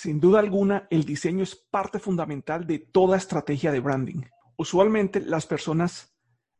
Sin 0.00 0.20
duda 0.20 0.38
alguna, 0.38 0.86
el 0.90 1.04
diseño 1.04 1.42
es 1.42 1.56
parte 1.56 1.98
fundamental 1.98 2.68
de 2.68 2.78
toda 2.78 3.16
estrategia 3.16 3.72
de 3.72 3.80
branding. 3.80 4.22
Usualmente 4.56 5.20
las 5.20 5.44
personas 5.44 6.14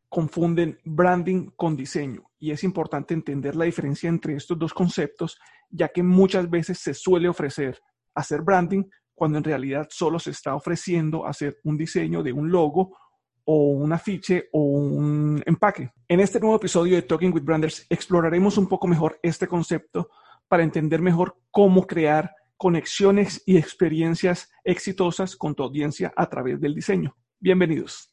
confunden 0.09 0.81
branding 0.85 1.53
con 1.55 1.77
diseño 1.77 2.33
y 2.41 2.51
es 2.51 2.65
importante 2.65 3.15
entender 3.15 3.55
la 3.55 3.67
diferencia 3.67 4.09
entre 4.09 4.35
estos 4.35 4.59
dos 4.59 4.75
conceptos, 4.75 5.39
ya 5.71 5.87
que 5.87 6.03
muchas 6.03 6.51
veces 6.51 6.81
se 6.81 6.95
suele 6.95 7.29
ofrecer 7.29 7.79
hacer 8.13 8.43
branding 8.43 8.83
cuando 9.15 9.39
en 9.39 9.45
realidad 9.45 9.87
solo 9.89 10.19
se 10.19 10.33
está 10.33 10.57
ofreciendo 10.57 11.25
hacer 11.25 11.61
un 11.63 11.77
diseño 11.77 12.25
de 12.25 12.33
un 12.33 12.51
logo 12.51 12.99
o 13.45 13.71
un 13.71 13.93
afiche 13.93 14.49
o 14.53 14.63
un 14.63 15.45
empaque. 15.47 15.93
En 16.09 16.19
este 16.19 16.41
nuevo 16.41 16.57
episodio 16.57 16.97
de 16.97 17.03
Talking 17.03 17.33
with 17.33 17.45
Branders 17.45 17.87
exploraremos 17.89 18.59
un 18.59 18.67
poco 18.67 18.89
mejor 18.89 19.21
este 19.23 19.47
concepto 19.47 20.11
para 20.49 20.65
entender 20.65 21.01
mejor 21.01 21.37
cómo 21.53 21.87
crear 21.87 22.35
conexiones 22.59 23.41
y 23.47 23.57
experiencias 23.57 24.51
exitosas 24.65 25.37
con 25.37 25.55
tu 25.55 25.63
audiencia 25.63 26.13
a 26.17 26.29
través 26.29 26.61
del 26.61 26.75
diseño. 26.75 27.17
Bienvenidos. 27.39 28.13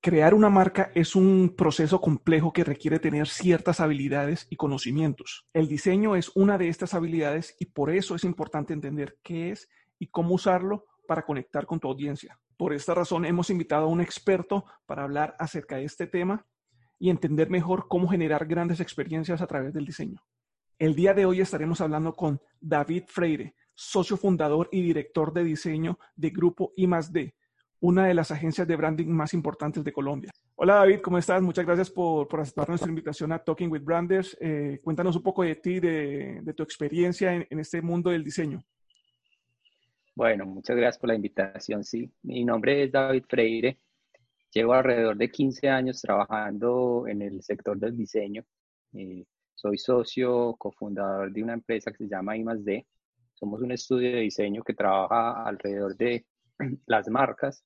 Crear 0.00 0.34
una 0.34 0.48
marca 0.48 0.92
es 0.94 1.16
un 1.16 1.54
proceso 1.54 2.00
complejo 2.00 2.52
que 2.52 2.64
requiere 2.64 2.98
tener 2.98 3.26
ciertas 3.26 3.80
habilidades 3.80 4.46
y 4.48 4.56
conocimientos. 4.56 5.48
El 5.52 5.68
diseño 5.68 6.16
es 6.16 6.30
una 6.34 6.56
de 6.56 6.68
estas 6.68 6.94
habilidades 6.94 7.56
y 7.58 7.66
por 7.66 7.90
eso 7.90 8.14
es 8.14 8.24
importante 8.24 8.72
entender 8.72 9.18
qué 9.22 9.50
es 9.50 9.68
y 9.98 10.06
cómo 10.06 10.36
usarlo 10.36 10.86
para 11.06 11.24
conectar 11.24 11.66
con 11.66 11.80
tu 11.80 11.88
audiencia. 11.88 12.38
Por 12.56 12.72
esta 12.72 12.94
razón 12.94 13.24
hemos 13.24 13.50
invitado 13.50 13.84
a 13.84 13.88
un 13.88 14.00
experto 14.00 14.64
para 14.86 15.04
hablar 15.04 15.34
acerca 15.38 15.76
de 15.76 15.84
este 15.84 16.06
tema 16.06 16.44
y 16.98 17.10
entender 17.10 17.50
mejor 17.50 17.88
cómo 17.88 18.08
generar 18.08 18.46
grandes 18.46 18.80
experiencias 18.80 19.40
a 19.42 19.46
través 19.46 19.72
del 19.72 19.84
diseño. 19.84 20.22
El 20.78 20.94
día 20.94 21.14
de 21.14 21.26
hoy 21.26 21.40
estaremos 21.40 21.80
hablando 21.80 22.14
con 22.14 22.40
David 22.60 23.04
Freire, 23.06 23.54
socio 23.74 24.16
fundador 24.16 24.68
y 24.72 24.82
director 24.82 25.32
de 25.32 25.44
diseño 25.44 25.98
de 26.14 26.30
Grupo 26.30 26.72
I+D, 26.76 27.34
una 27.80 28.06
de 28.06 28.14
las 28.14 28.30
agencias 28.30 28.66
de 28.66 28.76
branding 28.76 29.08
más 29.08 29.34
importantes 29.34 29.84
de 29.84 29.92
Colombia. 29.92 30.30
Hola 30.54 30.76
David, 30.76 31.00
¿cómo 31.00 31.18
estás? 31.18 31.42
Muchas 31.42 31.66
gracias 31.66 31.90
por, 31.90 32.28
aceptar 32.40 32.68
nuestra 32.68 32.88
invitación 32.88 33.32
a 33.32 33.38
Talking 33.38 33.70
with 33.70 33.82
Branders. 33.82 34.36
Eh, 34.40 34.80
cuéntanos 34.82 35.16
un 35.16 35.22
poco 35.22 35.42
de 35.42 35.56
ti, 35.56 35.80
de, 35.80 36.40
de 36.42 36.54
tu 36.54 36.62
experiencia 36.62 37.34
en, 37.34 37.46
en, 37.50 37.60
este 37.60 37.82
mundo 37.82 38.10
del 38.10 38.24
diseño. 38.24 38.64
Bueno, 40.16 40.46
muchas 40.46 40.76
gracias 40.76 40.98
por 40.98 41.08
la 41.08 41.14
invitación. 41.14 41.84
Sí, 41.84 42.10
mi 42.22 42.42
nombre 42.42 42.84
es 42.84 42.90
David 42.90 43.24
Freire. 43.28 43.78
Llevo 44.50 44.72
alrededor 44.72 45.18
de 45.18 45.30
15 45.30 45.68
años 45.68 46.00
trabajando 46.00 47.04
en 47.06 47.20
el 47.20 47.42
sector 47.42 47.78
del 47.78 47.94
diseño. 47.94 48.42
Eh, 48.94 49.26
soy 49.54 49.76
socio, 49.76 50.56
cofundador 50.56 51.30
de 51.30 51.42
una 51.42 51.52
empresa 51.52 51.90
que 51.92 51.98
se 51.98 52.08
llama 52.08 52.34
I+D. 52.34 52.86
Somos 53.34 53.60
un 53.60 53.72
estudio 53.72 54.10
de 54.12 54.20
diseño 54.20 54.62
que 54.62 54.72
trabaja 54.72 55.44
alrededor 55.44 55.94
de 55.98 56.24
las 56.86 57.08
marcas 57.10 57.62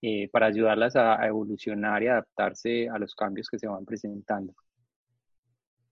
eh, 0.00 0.28
para 0.28 0.46
ayudarlas 0.46 0.96
a, 0.96 1.24
evolucionar 1.24 2.02
y 2.02 2.08
adaptarse 2.08 2.88
a 2.88 2.98
los 2.98 3.14
cambios 3.14 3.48
que 3.48 3.60
se 3.60 3.68
van 3.68 3.84
presentando. 3.84 4.54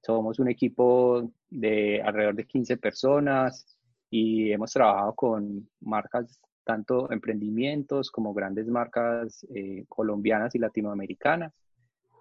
Somos 0.03 0.41
un 0.41 0.49
equipo 0.49 1.33
de 1.49 2.03
alrededor 2.03 2.35
de 2.35 2.47
15 2.49 2.79
personas 2.79 3.79
y 4.11 4.53
hemos 4.53 4.73
trabajado 4.73 5.15
con 5.15 5.69
marcas, 5.81 6.41
tanto 6.65 7.11
emprendimientos 7.11 8.11
como 8.11 8.35
grandes 8.35 8.67
marcas 8.69 9.47
eh, 9.55 9.85
colombianas 9.89 10.55
y 10.55 10.59
latinoamericanas, 10.59 11.53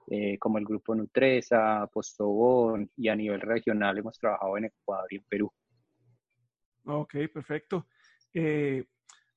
eh, 0.07 0.37
como 0.37 0.57
el 0.57 0.65
grupo 0.65 0.95
Nutresa, 0.95 1.89
Postobón 1.91 2.89
y 2.95 3.09
a 3.09 3.15
nivel 3.15 3.41
regional 3.41 3.97
hemos 3.97 4.17
trabajado 4.17 4.57
en 4.57 4.65
Ecuador 4.65 5.07
y 5.11 5.15
en 5.17 5.23
Perú. 5.27 5.51
Ok, 6.85 7.15
perfecto. 7.33 7.87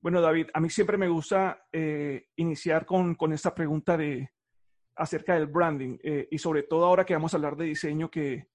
Bueno, 0.02 0.20
David, 0.20 0.48
a 0.52 0.58
mí 0.58 0.68
siempre 0.68 0.98
me 0.98 1.06
gusta 1.06 1.64
eh, 1.70 2.26
iniciar 2.34 2.84
con, 2.84 3.16
esta 3.32 3.54
pregunta 3.54 3.96
de 3.96 4.28
acerca 4.96 5.34
del 5.34 5.46
branding 5.46 5.96
eh, 6.02 6.26
y 6.28 6.38
sobre 6.38 6.64
todo 6.64 6.86
ahora 6.86 7.04
que 7.04 7.14
vamos 7.14 7.32
a 7.32 7.36
hablar 7.36 7.56
de 7.56 7.66
diseño, 7.66 8.10
que, 8.10 8.48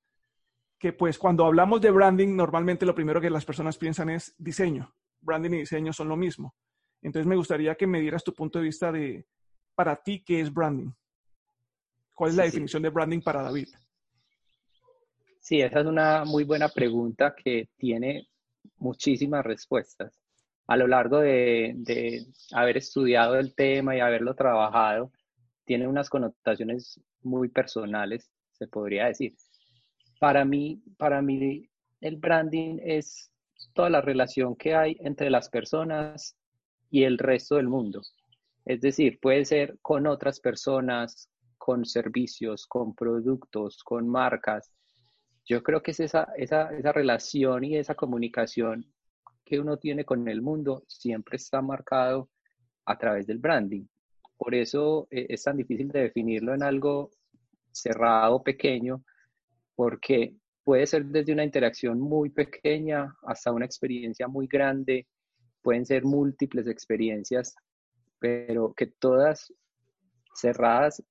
que 0.80 0.94
pues 0.94 1.18
cuando 1.18 1.46
hablamos 1.46 1.82
de 1.82 1.92
branding 1.92 2.36
normalmente 2.36 2.86
lo 2.86 2.96
primero 2.96 3.20
que 3.20 3.30
las 3.30 3.46
personas 3.46 3.78
piensan 3.78 4.10
es 4.10 4.36
diseño. 4.38 4.94
Branding 5.22 5.52
y 5.52 5.58
diseño 5.60 5.94
son 5.94 6.10
lo 6.10 6.16
mismo. 6.16 6.56
Entonces 7.02 7.28
me 7.28 7.36
gustaría 7.36 7.76
que 7.76 7.88
me 7.88 8.02
dieras 8.02 8.24
tu 8.24 8.34
punto 8.34 8.60
de 8.60 8.66
vista 8.66 8.92
de 8.92 9.26
para 9.76 9.96
ti 9.96 10.24
qué 10.24 10.42
es 10.42 10.54
branding. 10.54 10.92
¿Cuál 12.14 12.32
es 12.32 12.36
la 12.38 12.44
definición 12.44 12.84
de 12.84 12.90
branding 12.90 13.22
para 13.22 13.44
David? 13.44 13.68
Sí, 15.40 15.62
esa 15.62 15.80
es 15.80 15.86
una 15.86 16.26
muy 16.26 16.44
buena 16.44 16.70
pregunta 16.70 17.36
que 17.36 17.70
tiene 17.78 18.28
muchísimas 18.78 19.46
respuestas 19.46 20.20
a 20.68 20.76
lo 20.76 20.88
largo 20.88 21.20
de, 21.20 22.26
haber 22.52 22.78
estudiado 22.78 23.36
el 23.36 23.56
tema 23.56 23.96
y 23.96 24.02
haberlo 24.02 24.36
trabajado, 24.36 25.12
tiene 25.66 25.88
unas 25.88 26.10
connotaciones 26.10 27.02
muy 27.22 27.50
personales, 27.50 28.30
se 28.52 28.68
podría 28.68 29.06
decir. 29.06 29.34
Para 30.20 30.46
mí, 30.46 30.82
para 30.98 31.22
mí 31.22 31.70
el 32.02 32.18
branding 32.18 32.80
es 32.84 33.32
toda 33.74 33.90
la 33.90 34.02
relación 34.02 34.56
que 34.56 34.76
hay 34.76 34.98
entre 35.00 35.30
las 35.30 35.50
personas 35.50 36.36
y 36.90 37.04
el 37.04 37.18
resto 37.18 37.56
del 37.56 37.68
mundo. 37.68 38.02
Es 38.66 38.82
decir, 38.82 39.20
puede 39.20 39.46
ser 39.46 39.78
con 39.82 40.08
otras 40.08 40.40
personas, 40.40 41.30
con 41.58 41.86
servicios, 41.86 42.66
con 42.68 42.94
productos, 42.96 43.84
con 43.84 44.08
marcas. 44.08 44.72
Yo 45.46 45.64
creo 45.64 45.82
que 45.82 45.92
es 45.92 46.00
esa, 46.00 46.28
esa, 46.36 46.76
esa 46.76 46.92
relación 46.92 47.64
y 47.64 47.78
esa 47.78 47.96
comunicación 47.96 48.86
que 49.46 49.60
uno 49.60 49.78
tiene 49.78 50.04
con 50.04 50.28
el 50.28 50.42
mundo 50.42 50.84
siempre 50.88 51.38
está 51.38 51.62
marcado 51.62 52.30
a 52.86 52.98
través 52.98 53.28
del 53.28 53.38
branding. 53.38 53.86
Por 54.38 54.54
eso 54.54 55.08
eh, 55.10 55.28
es 55.30 55.44
tan 55.44 55.58
difícil 55.58 55.88
de 55.90 56.02
definirlo 56.02 56.54
en 56.54 56.64
algo 56.64 57.12
cerrado, 57.72 58.44
pequeño, 58.44 59.04
porque 59.78 60.36
puede 60.66 60.86
ser 60.86 61.06
desde 61.06 61.32
una 61.32 61.46
interacción 61.46 62.02
muy 62.02 62.30
pequeña 62.30 63.16
hasta 63.24 63.54
una 63.54 63.64
experiencia 63.66 64.28
muy 64.28 64.48
grande, 64.48 65.08
pueden 65.62 65.86
ser 65.86 66.04
múltiples 66.04 66.68
experiencias, 66.68 67.56
pero 68.20 68.74
que 68.74 68.88
todas 68.88 69.54
cerradas 70.36 71.02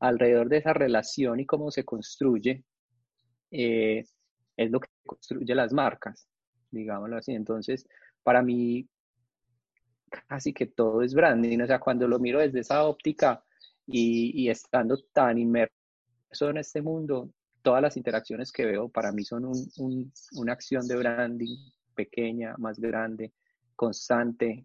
alrededor 0.00 0.48
de 0.48 0.56
esa 0.56 0.72
relación 0.72 1.38
y 1.38 1.46
cómo 1.46 1.70
se 1.70 1.84
construye, 1.84 2.64
eh, 3.52 4.02
es 4.56 4.70
lo 4.72 4.80
que 4.80 4.88
construye 5.06 5.54
las 5.54 5.72
marcas 5.72 6.26
digámoslo 6.76 7.16
así. 7.16 7.32
Entonces, 7.32 7.86
para 8.22 8.42
mí, 8.42 8.88
casi 10.28 10.52
que 10.52 10.66
todo 10.66 11.02
es 11.02 11.14
branding. 11.14 11.60
O 11.60 11.66
sea, 11.66 11.80
cuando 11.80 12.08
lo 12.08 12.18
miro 12.18 12.40
desde 12.40 12.60
esa 12.60 12.84
óptica 12.84 13.42
y, 13.86 14.48
estando 14.48 14.98
tan 15.12 15.38
inmerso 15.38 15.70
en 16.50 16.58
este 16.58 16.82
mundo, 16.82 17.30
todas 17.66 17.82
las 17.82 17.96
interacciones 17.96 18.52
que 18.52 18.64
veo 18.64 18.88
para 18.88 19.10
mí 19.10 19.24
son 19.24 19.50
una 20.34 20.52
acción 20.52 20.86
de 20.86 20.94
branding 20.94 21.56
pequeña, 21.96 22.54
más 22.58 22.78
grande, 22.78 23.32
constante. 23.74 24.64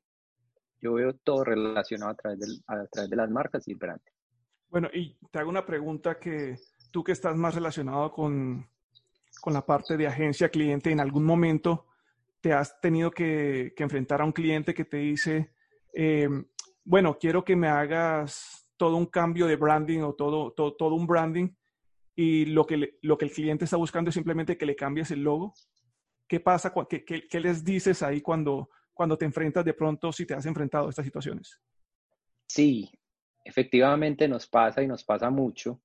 Yo 0.80 0.94
veo 0.94 1.16
todo 1.16 1.44
relacionado 1.44 2.12
a 2.12 2.16
través, 2.16 3.10
de 3.10 3.16
las 3.16 3.32
marcas 3.32 3.68
y 3.68 3.72
el 3.72 3.78
branding. 3.78 4.12
Bueno, 4.70 4.88
y 4.94 5.18
te 5.32 5.40
hago 5.40 5.50
una 5.50 5.66
pregunta 5.66 6.20
que 6.20 6.60
tú 6.92 7.04
que 7.04 7.14
estás 7.14 7.36
más 7.36 7.56
relacionado 7.56 8.12
con, 8.12 8.70
la 9.48 9.66
parte 9.66 9.98
de 9.98 10.06
agencia 10.06 10.50
cliente, 10.50 10.92
en 10.92 11.00
algún 11.00 11.24
momento 11.24 11.88
te 12.40 12.54
has 12.54 12.80
tenido 12.82 13.10
que, 13.10 13.74
enfrentar 13.78 14.22
a 14.22 14.26
un 14.26 14.32
cliente 14.32 14.76
que 14.76 14.86
te 14.86 14.98
dice, 14.98 15.56
eh, 15.96 16.30
bueno, 16.84 17.18
quiero 17.18 17.44
que 17.44 17.56
me 17.56 17.68
hagas 17.68 18.68
todo 18.78 18.96
un 18.96 19.08
cambio 19.08 19.48
de 19.48 19.56
branding 19.56 20.02
o 20.02 20.14
todo, 20.14 20.54
un 20.96 21.08
branding 21.08 21.50
y 22.16 22.46
lo 22.46 22.66
que, 22.66 22.98
lo 23.02 23.18
que 23.18 23.26
el 23.26 23.32
cliente 23.32 23.66
está 23.66 23.78
buscando 23.78 24.10
es 24.10 24.16
simplemente 24.16 24.58
que 24.58 24.66
le 24.66 24.76
cambies 24.76 25.12
el 25.12 25.24
logo. 25.24 25.54
¿Qué 26.28 26.40
pasa? 26.40 26.74
¿Qué, 26.90 27.04
qué, 27.06 27.40
les 27.40 27.64
dices 27.64 28.04
ahí 28.04 28.22
cuando, 28.22 28.70
cuando 28.94 29.18
te 29.18 29.26
enfrentas 29.26 29.66
de 29.66 29.74
pronto, 29.74 30.12
si 30.12 30.26
te 30.26 30.34
has 30.34 30.46
enfrentado 30.46 30.88
a 30.88 30.90
estas 30.90 31.06
situaciones? 31.06 31.60
Sí, 32.48 32.90
efectivamente 33.44 34.28
nos 34.28 34.48
pasa 34.48 34.82
y 34.82 34.88
nos 34.88 35.04
pasa 35.04 35.30
mucho. 35.30 35.82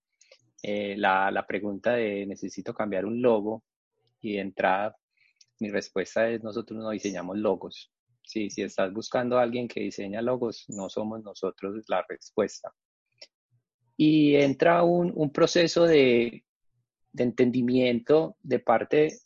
Eh, 0.63 0.97
la, 0.97 1.31
la, 1.31 1.47
pregunta 1.47 1.93
de 1.93 2.27
necesito 2.27 2.75
cambiar 2.75 3.05
un 3.05 3.21
logo 3.21 3.63
y 4.21 4.35
de 4.35 4.41
entrada 4.41 4.97
mi 5.59 5.71
respuesta 5.71 6.29
es 6.29 6.43
nosotros 6.43 6.79
no 6.79 6.91
diseñamos 6.91 7.37
logos. 7.39 7.93
si 8.23 8.49
estás 8.57 8.93
buscando 8.93 9.39
a 9.39 9.43
alguien 9.43 9.69
que 9.69 9.81
diseña 9.81 10.21
logos, 10.21 10.65
no 10.69 10.89
somos 10.89 11.23
nosotros 11.23 11.85
la 11.89 12.05
respuesta. 12.09 12.75
Y 13.97 14.37
entra 14.37 14.83
un, 14.83 15.31
proceso 15.33 15.85
de, 15.85 16.45
entendimiento 17.17 18.37
de 18.43 18.59
parte 18.59 19.19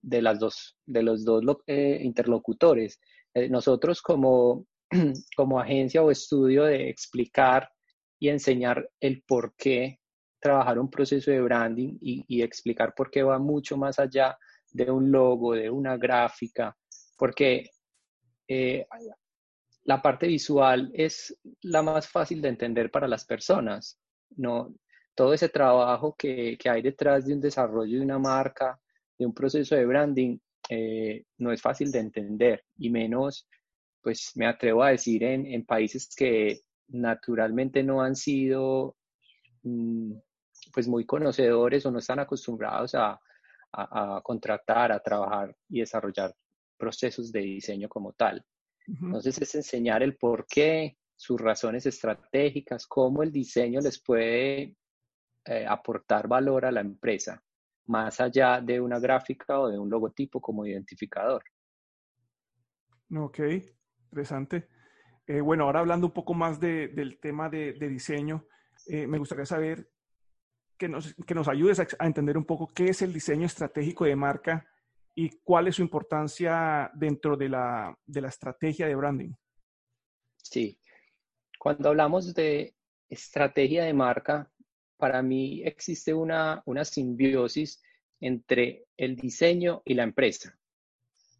de, 0.00 0.22
las 0.22 0.38
dos, 0.38 0.76
de 0.86 1.02
los 1.02 1.24
dos 1.24 1.42
eh, 1.66 2.00
interlocutores. 2.02 3.00
Eh, 3.34 3.48
nosotros 3.48 4.02
como, 4.02 4.66
como 5.36 5.60
agencia 5.60 6.02
o 6.02 6.10
estudio 6.10 6.64
de 6.64 6.88
explicar 6.88 7.70
y 8.18 8.28
enseñar 8.28 8.88
el 9.00 9.22
por 9.22 9.54
qué 9.56 9.98
trabajar 10.42 10.78
un 10.78 10.90
proceso 10.90 11.30
de 11.30 11.40
branding 11.40 11.96
y, 12.00 12.42
explicar 12.42 12.94
por 12.94 13.10
qué 13.10 13.22
va 13.22 13.38
mucho 13.38 13.76
más 13.76 13.98
allá 14.00 14.36
de 14.70 14.90
un 14.90 15.10
logo, 15.12 15.54
de 15.54 15.70
una 15.70 15.96
gráfica, 15.96 16.76
porque 17.16 17.70
eh, 18.48 18.84
la 19.84 20.00
parte 20.00 20.26
visual 20.26 20.90
es 20.94 21.36
la 21.62 21.82
más 21.82 22.08
fácil 22.08 22.40
de 22.40 22.48
entender 22.48 22.90
para 22.90 23.08
las 23.08 23.24
personas. 23.24 23.98
No, 24.36 24.74
todo 25.14 25.34
ese 25.34 25.48
trabajo 25.48 26.14
que, 26.16 26.56
hay 26.64 26.82
detrás 26.82 27.26
de 27.26 27.34
un 27.34 27.40
desarrollo 27.40 27.98
de 27.98 28.04
una 28.04 28.18
marca, 28.18 28.80
de 29.18 29.26
un 29.26 29.34
proceso 29.34 29.74
de 29.74 29.86
branding, 29.86 30.38
eh, 30.68 31.24
no 31.38 31.52
es 31.52 31.60
fácil 31.60 31.90
de 31.90 31.98
entender 31.98 32.64
y 32.76 32.90
menos, 32.90 33.46
pues 34.00 34.32
me 34.34 34.46
atrevo 34.46 34.82
a 34.82 34.90
decir, 34.90 35.22
en, 35.24 35.64
países 35.64 36.14
que 36.14 36.60
naturalmente 36.88 37.82
no 37.82 38.02
han 38.02 38.16
sido 38.16 38.96
mm, 39.62 40.12
pues 40.72 40.88
muy 40.88 41.04
conocedores 41.04 41.84
o 41.86 41.90
no 41.90 41.98
están 41.98 42.20
acostumbrados 42.20 42.94
a, 42.94 43.18
contratar, 44.22 44.92
a 44.92 45.00
trabajar 45.00 45.56
y 45.70 45.80
desarrollar 45.80 46.34
procesos 46.76 47.32
de 47.32 47.40
diseño 47.40 47.88
como 47.88 48.12
tal. 48.12 48.44
Entonces 48.86 49.40
es 49.40 49.54
enseñar 49.54 50.02
el 50.02 50.16
por 50.16 50.46
qué, 50.46 50.96
sus 51.14 51.40
razones 51.40 51.86
estratégicas, 51.86 52.86
cómo 52.86 53.22
el 53.22 53.30
diseño 53.30 53.80
les 53.80 54.02
puede 54.02 54.76
eh, 55.44 55.66
aportar 55.66 56.26
valor 56.26 56.64
a 56.64 56.72
la 56.72 56.80
empresa, 56.80 57.42
más 57.86 58.20
allá 58.20 58.60
de 58.60 58.80
una 58.80 58.98
gráfica 58.98 59.60
o 59.60 59.68
de 59.68 59.78
un 59.78 59.88
logotipo 59.88 60.40
como 60.40 60.66
identificador. 60.66 61.44
Ok, 63.14 63.40
interesante. 64.10 64.68
Eh, 65.26 65.40
bueno, 65.40 65.64
ahora 65.64 65.80
hablando 65.80 66.08
un 66.08 66.12
poco 66.12 66.34
más 66.34 66.58
del 66.58 67.18
tema 67.20 67.48
de, 67.48 67.72
diseño, 67.74 68.46
eh, 68.86 69.06
me 69.06 69.18
gustaría 69.18 69.46
saber 69.46 69.88
que 70.76 70.88
nos, 70.88 71.14
que 71.14 71.34
nos 71.34 71.46
ayudes 71.46 71.78
a, 71.78 72.06
entender 72.06 72.36
un 72.36 72.44
poco 72.44 72.68
qué 72.74 72.86
es 72.86 73.02
el 73.02 73.12
diseño 73.12 73.46
estratégico 73.46 74.04
de 74.04 74.16
marca 74.16 74.66
y 75.14 75.30
cuál 75.42 75.68
es 75.68 75.76
su 75.76 75.82
importancia 75.82 76.90
dentro 76.94 77.36
de 77.36 77.48
la, 77.48 77.96
de 78.06 78.20
la 78.20 78.28
estrategia 78.28 78.86
de 78.86 78.94
branding. 78.94 79.32
Sí, 80.36 80.78
cuando 81.58 81.90
hablamos 81.90 82.34
de 82.34 82.74
estrategia 83.08 83.84
de 83.84 83.92
marca, 83.92 84.50
para 84.96 85.22
mí 85.22 85.62
existe 85.64 86.14
una, 86.14 86.62
una 86.66 86.84
simbiosis 86.84 87.82
entre 88.20 88.86
el 88.96 89.16
diseño 89.16 89.82
y 89.84 89.94
la 89.94 90.04
empresa. 90.04 90.58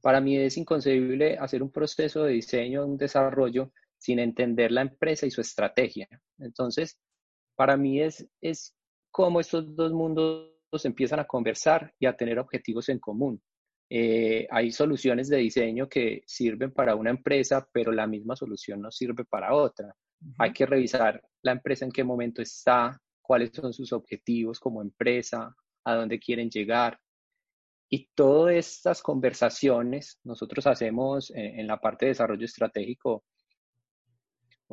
Para 0.00 0.20
mí 0.20 0.36
es 0.36 0.56
inconcebible 0.56 1.38
hacer 1.38 1.62
un 1.62 1.70
proceso 1.70 2.24
de 2.24 2.32
diseño, 2.32 2.84
un 2.84 2.96
desarrollo, 2.96 3.72
sin 3.98 4.18
entender 4.18 4.72
la 4.72 4.82
empresa 4.82 5.26
y 5.26 5.30
su 5.30 5.40
estrategia. 5.40 6.08
Entonces, 6.38 6.98
para 7.54 7.76
mí 7.76 8.00
es, 8.02 8.26
es 8.40 8.74
cómo 9.12 9.38
estos 9.38 9.76
dos 9.76 9.92
mundos 9.92 10.50
empiezan 10.82 11.20
a 11.20 11.26
conversar 11.26 11.94
y 12.00 12.06
a 12.06 12.16
tener 12.16 12.40
objetivos 12.40 12.88
en 12.88 12.98
común. 12.98 13.40
Eh, 13.94 14.48
hay 14.50 14.72
soluciones 14.72 15.28
de 15.28 15.36
diseño 15.36 15.86
que 15.86 16.22
sirven 16.26 16.72
para 16.72 16.94
una 16.94 17.10
empresa, 17.10 17.68
pero 17.70 17.92
la 17.92 18.06
misma 18.06 18.34
solución 18.34 18.80
no 18.80 18.90
sirve 18.90 19.26
para 19.26 19.54
otra. 19.54 19.94
Hay 20.38 20.54
que 20.54 20.64
revisar 20.64 21.22
la 21.42 21.52
empresa 21.52 21.84
en 21.84 21.92
qué 21.92 22.02
momento 22.02 22.40
está, 22.40 22.98
cuáles 23.20 23.50
son 23.52 23.70
sus 23.74 23.92
objetivos 23.92 24.58
como 24.58 24.80
empresa, 24.80 25.54
a 25.84 25.94
dónde 25.94 26.18
quieren 26.18 26.48
llegar. 26.48 26.98
Y 27.90 28.08
todas 28.14 28.54
estas 28.54 29.02
conversaciones 29.02 30.18
nosotros 30.24 30.66
hacemos 30.66 31.30
en, 31.34 31.66
la 31.66 31.78
parte 31.78 32.06
de 32.06 32.12
desarrollo 32.12 32.46
estratégico, 32.46 33.24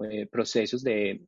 eh, 0.10 0.27
procesos 0.27 0.81
de 0.81 1.27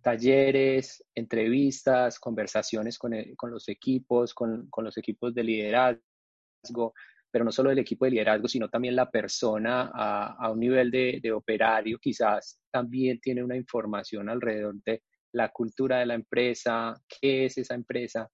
talleres, 0.00 1.04
entrevistas, 1.14 2.18
conversaciones 2.18 2.96
con, 2.96 3.12
los 3.50 3.68
equipos, 3.68 4.32
con, 4.32 4.70
los 4.78 4.96
equipos 4.96 5.34
de 5.34 5.44
liderazgo, 5.44 6.94
pero 7.30 7.44
no 7.44 7.52
solo 7.52 7.70
el 7.70 7.78
equipo 7.78 8.04
de 8.04 8.12
liderazgo, 8.12 8.48
sino 8.48 8.68
también 8.68 8.96
la 8.96 9.10
persona 9.10 9.90
a, 9.94 10.50
un 10.50 10.60
nivel 10.60 10.90
de, 10.90 11.20
de, 11.22 11.32
operario, 11.32 11.98
quizás 11.98 12.58
también 12.70 13.20
tiene 13.20 13.44
una 13.44 13.56
información 13.56 14.28
alrededor 14.28 14.76
de 14.84 15.02
la 15.32 15.50
cultura 15.50 15.98
de 15.98 16.06
la 16.06 16.14
empresa, 16.14 16.94
qué 17.20 17.44
es 17.46 17.58
esa 17.58 17.74
empresa. 17.74 18.28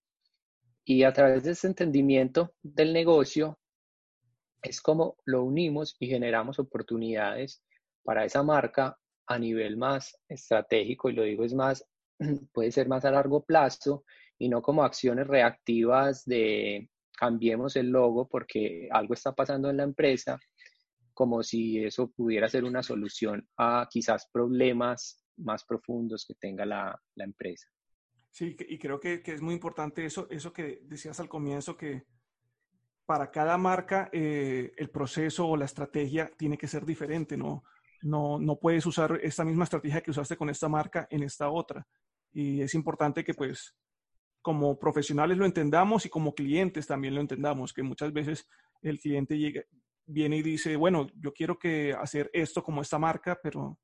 Y 0.84 1.02
a 1.02 1.12
través 1.12 1.44
de 1.44 1.52
ese 1.52 1.66
entendimiento 1.66 2.54
del 2.62 2.92
negocio, 2.92 3.58
es 4.62 4.80
como 4.80 5.16
lo 5.24 5.44
unimos 5.44 5.96
y 5.98 6.06
generamos 6.06 6.58
oportunidades 6.58 7.62
para 8.02 8.24
esa 8.24 8.42
marca 8.42 8.98
a 9.26 9.38
nivel 9.38 9.76
más 9.76 10.18
estratégico, 10.28 11.10
y 11.10 11.14
lo 11.14 11.22
digo 11.22 11.44
es 11.44 11.54
más, 11.54 11.86
puede 12.52 12.70
ser 12.70 12.88
más 12.88 13.04
a 13.04 13.10
largo 13.10 13.44
plazo 13.44 14.04
y 14.38 14.48
no 14.48 14.62
como 14.62 14.84
acciones 14.84 15.26
reactivas 15.26 16.24
de 16.24 16.90
cambiemos 17.16 17.76
el 17.76 17.88
logo 17.88 18.28
porque 18.28 18.88
algo 18.90 19.14
está 19.14 19.34
pasando 19.34 19.70
en 19.70 19.78
la 19.78 19.84
empresa, 19.84 20.38
como 21.12 21.42
si 21.42 21.82
eso 21.84 22.10
pudiera 22.10 22.48
ser 22.48 22.64
una 22.64 22.82
solución 22.82 23.48
a 23.56 23.88
quizás 23.90 24.28
problemas 24.32 25.24
más 25.36 25.64
profundos 25.64 26.24
que 26.26 26.34
tenga 26.34 26.64
la, 26.64 27.00
empresa. 27.16 27.68
Sí, 28.30 28.56
y 28.68 28.78
creo 28.78 28.98
que, 28.98 29.22
es 29.24 29.40
muy 29.40 29.54
importante 29.54 30.04
eso, 30.04 30.26
eso 30.30 30.52
que 30.52 30.80
decías 30.84 31.20
al 31.20 31.28
comienzo, 31.28 31.76
que 31.76 32.04
para 33.06 33.30
cada 33.30 33.56
marca 33.58 34.10
eh, 34.12 34.72
el 34.76 34.90
proceso 34.90 35.46
o 35.46 35.56
la 35.56 35.66
estrategia 35.66 36.30
tiene 36.36 36.58
que 36.58 36.66
ser 36.66 36.84
diferente, 36.84 37.36
¿no? 37.36 37.64
no, 38.04 38.38
no 38.38 38.58
puedes 38.58 38.84
usar 38.86 39.18
esta 39.22 39.44
misma 39.44 39.64
estrategia 39.64 40.02
que 40.02 40.10
usaste 40.10 40.36
con 40.36 40.50
esta 40.50 40.68
marca 40.68 41.08
en 41.10 41.22
esta 41.22 41.50
otra. 41.50 41.86
Y 42.32 42.60
es 42.60 42.74
importante 42.74 43.24
que 43.24 43.34
pues 43.34 43.74
como 44.44 44.78
profesionales 44.78 45.38
lo 45.38 45.46
entendamos 45.46 46.04
y 46.04 46.10
como 46.10 46.34
clientes 46.34 46.86
también 46.86 47.14
lo 47.14 47.22
entendamos, 47.22 47.72
que 47.72 47.82
muchas 47.82 48.12
veces 48.12 48.46
el 48.82 49.00
cliente 49.00 49.38
llega, 49.38 49.62
viene 50.04 50.36
y 50.36 50.42
dice, 50.42 50.76
bueno, 50.76 51.06
yo 51.16 51.32
quiero 51.32 51.58
que 51.58 51.94
hacer 51.94 52.28
esto 52.34 52.62
como 52.62 52.82
esta 52.82 52.98
marca, 52.98 53.40
pero 53.42 53.78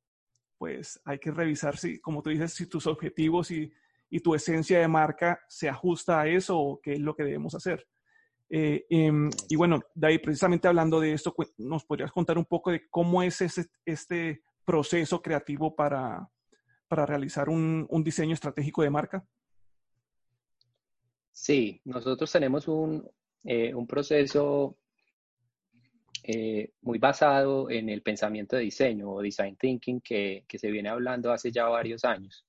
pues 0.59 1.01
hay 1.07 1.19
que 1.19 1.31
revisar 1.31 1.79
si, 1.79 1.99
como 1.99 2.21
tú 2.23 2.29
dices, 2.29 2.53
si 2.53 2.67
tus 2.67 2.87
objetivos 2.87 3.51
y, 3.51 3.73
y 4.11 4.21
tu 4.21 4.35
esencia 4.35 4.79
de 4.81 4.87
marca 4.87 5.41
se 5.49 5.71
ajusta 5.71 6.21
a 6.21 6.29
eso 6.29 6.59
o 6.59 6.79
qué 6.83 6.93
es 6.93 7.01
lo 7.01 7.15
que 7.15 7.25
debemos 7.25 7.55
hacer. 7.55 7.89
Eh, 8.51 8.85
em, 8.91 9.31
y 9.49 9.57
bueno, 9.57 9.81
David, 9.95 10.21
precisamente 10.23 10.69
hablando 10.69 11.01
de 11.01 11.15
esto, 11.15 11.35
¿nos 11.57 11.87
podrías 11.87 12.13
contar 12.13 12.37
un 12.37 12.45
poco 12.45 12.71
de 12.71 12.87
cómo 12.91 13.23
es 13.23 13.41
este 13.87 14.43
proceso 14.67 15.23
creativo 15.23 15.75
para, 15.75 16.29
para 16.87 17.07
realizar 17.07 17.49
un, 17.49 17.87
diseño 18.05 18.35
estratégico 18.35 18.83
de 18.83 18.91
marca? 18.91 19.25
Sí, 21.33 21.81
nosotros 21.85 22.31
tenemos 22.31 22.69
un, 22.69 23.09
eh, 23.45 23.73
proceso 23.89 24.77
eh, 26.23 26.73
muy 26.83 26.99
basado 26.99 27.71
en 27.71 27.89
el 27.89 28.03
pensamiento 28.03 28.57
de 28.57 28.63
diseño 28.63 29.11
o 29.11 29.23
design 29.23 29.57
thinking 29.57 30.01
que, 30.01 30.45
se 30.49 30.71
viene 30.71 30.91
hablando 30.91 31.33
hace 31.33 31.51
ya 31.51 31.67
varios 31.67 32.05
años. 32.05 32.45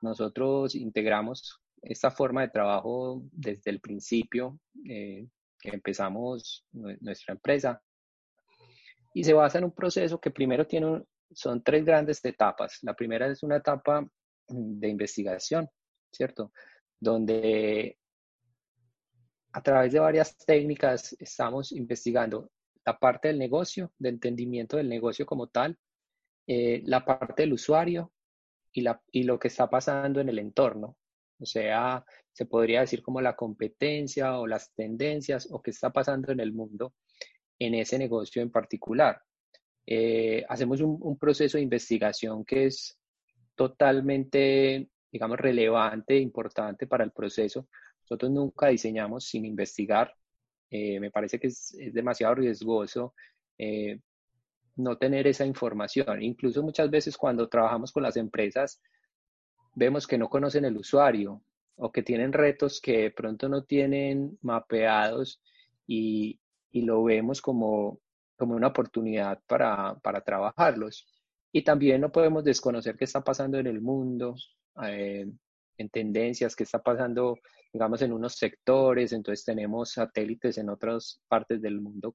Nosotros 0.00 0.74
integramos 0.74 1.60
esta 1.82 2.10
forma 2.10 2.42
de 2.42 2.48
trabajo 2.48 3.22
desde 3.32 3.70
el 3.70 3.80
principio 3.80 4.58
que 5.60 5.68
empezamos 5.68 6.64
nuestra 6.72 7.34
empresa. 7.34 7.82
Y 9.12 9.24
se 9.24 9.32
basa 9.32 9.58
en 9.58 9.64
un 9.64 9.72
proceso 9.72 10.20
que 10.20 10.30
primero 10.30 10.66
tiene, 10.66 11.02
son 11.32 11.62
tres 11.62 11.84
grandes 11.84 12.24
etapas. 12.24 12.78
La 12.82 12.94
primera 12.94 13.26
es 13.26 13.42
una 13.42 13.56
etapa 13.56 14.08
de 14.48 14.88
investigación, 14.88 15.68
¿cierto? 16.10 16.52
Donde 16.98 17.98
a 19.52 19.62
través 19.62 19.92
de 19.92 19.98
varias 19.98 20.36
técnicas 20.38 21.16
estamos 21.18 21.72
investigando 21.72 22.50
la 22.84 22.98
parte 22.98 23.28
del 23.28 23.38
negocio, 23.38 23.92
de 23.98 24.08
entendimiento 24.08 24.76
del 24.76 24.88
negocio 24.88 25.26
como 25.26 25.48
tal, 25.48 25.78
eh, 26.46 26.82
la 26.84 27.04
parte 27.04 27.42
del 27.42 27.52
usuario 27.52 28.12
y, 28.72 28.82
la, 28.82 29.02
y 29.10 29.24
lo 29.24 29.38
que 29.38 29.48
está 29.48 29.68
pasando 29.68 30.20
en 30.20 30.28
el 30.28 30.38
entorno. 30.38 30.96
O 31.38 31.46
sea, 31.46 32.04
se 32.32 32.46
podría 32.46 32.80
decir 32.80 33.02
como 33.02 33.20
la 33.20 33.36
competencia 33.36 34.38
o 34.38 34.46
las 34.46 34.72
tendencias 34.74 35.48
o 35.50 35.62
qué 35.62 35.70
está 35.70 35.90
pasando 35.90 36.32
en 36.32 36.40
el 36.40 36.52
mundo 36.52 36.94
en 37.58 37.74
ese 37.74 37.98
negocio 37.98 38.42
en 38.42 38.50
particular. 38.50 39.22
Eh, 39.86 40.44
hacemos 40.48 40.80
un, 40.80 41.18
proceso 41.18 41.58
de 41.58 41.64
investigación 41.64 42.44
que 42.44 42.66
es 42.66 42.98
totalmente, 43.54 44.88
digamos, 45.10 45.38
relevante 45.38 46.14
e 46.14 46.20
importante 46.20 46.86
para 46.86 47.04
el 47.04 47.12
proceso. 47.12 47.68
Nosotros 48.10 48.32
nunca 48.32 48.66
diseñamos 48.66 49.24
sin 49.24 49.44
investigar. 49.44 50.12
Eh, 50.68 50.98
me 50.98 51.12
parece 51.12 51.38
que 51.38 51.46
es, 51.46 51.76
demasiado 51.92 52.34
riesgoso 52.34 53.14
eh, 53.56 54.00
no 54.74 54.98
tener 54.98 55.28
esa 55.28 55.46
información. 55.46 56.20
Incluso 56.20 56.60
muchas 56.64 56.90
veces 56.90 57.16
cuando 57.16 57.48
trabajamos 57.48 57.92
con 57.92 58.02
las 58.02 58.16
empresas, 58.16 58.82
vemos 59.76 60.08
que 60.08 60.18
no 60.18 60.28
conocen 60.28 60.64
el 60.64 60.76
usuario 60.76 61.40
o 61.76 61.92
que 61.92 62.02
tienen 62.02 62.32
retos 62.32 62.80
que 62.80 63.02
de 63.02 63.10
pronto 63.12 63.48
no 63.48 63.62
tienen 63.62 64.36
mapeados 64.42 65.40
y, 65.86 66.40
lo 66.72 67.04
vemos 67.04 67.40
como, 67.40 68.00
como 68.36 68.56
una 68.56 68.68
oportunidad 68.68 69.40
para, 69.46 70.00
trabajarlos. 70.24 71.06
Y 71.52 71.62
también 71.62 72.00
no 72.00 72.10
podemos 72.10 72.42
desconocer 72.42 72.96
qué 72.96 73.04
está 73.04 73.22
pasando 73.22 73.58
en 73.58 73.68
el 73.68 73.80
mundo, 73.80 74.34
eh, 74.84 75.26
en 75.80 75.88
tendencias, 75.88 76.54
qué 76.54 76.64
está 76.64 76.82
pasando, 76.82 77.38
digamos, 77.72 78.02
en 78.02 78.12
unos 78.12 78.34
sectores. 78.36 79.12
Entonces 79.12 79.44
tenemos 79.44 79.92
satélites 79.92 80.58
en 80.58 80.68
otras 80.68 81.20
partes 81.28 81.60
del 81.62 81.80
mundo 81.80 82.14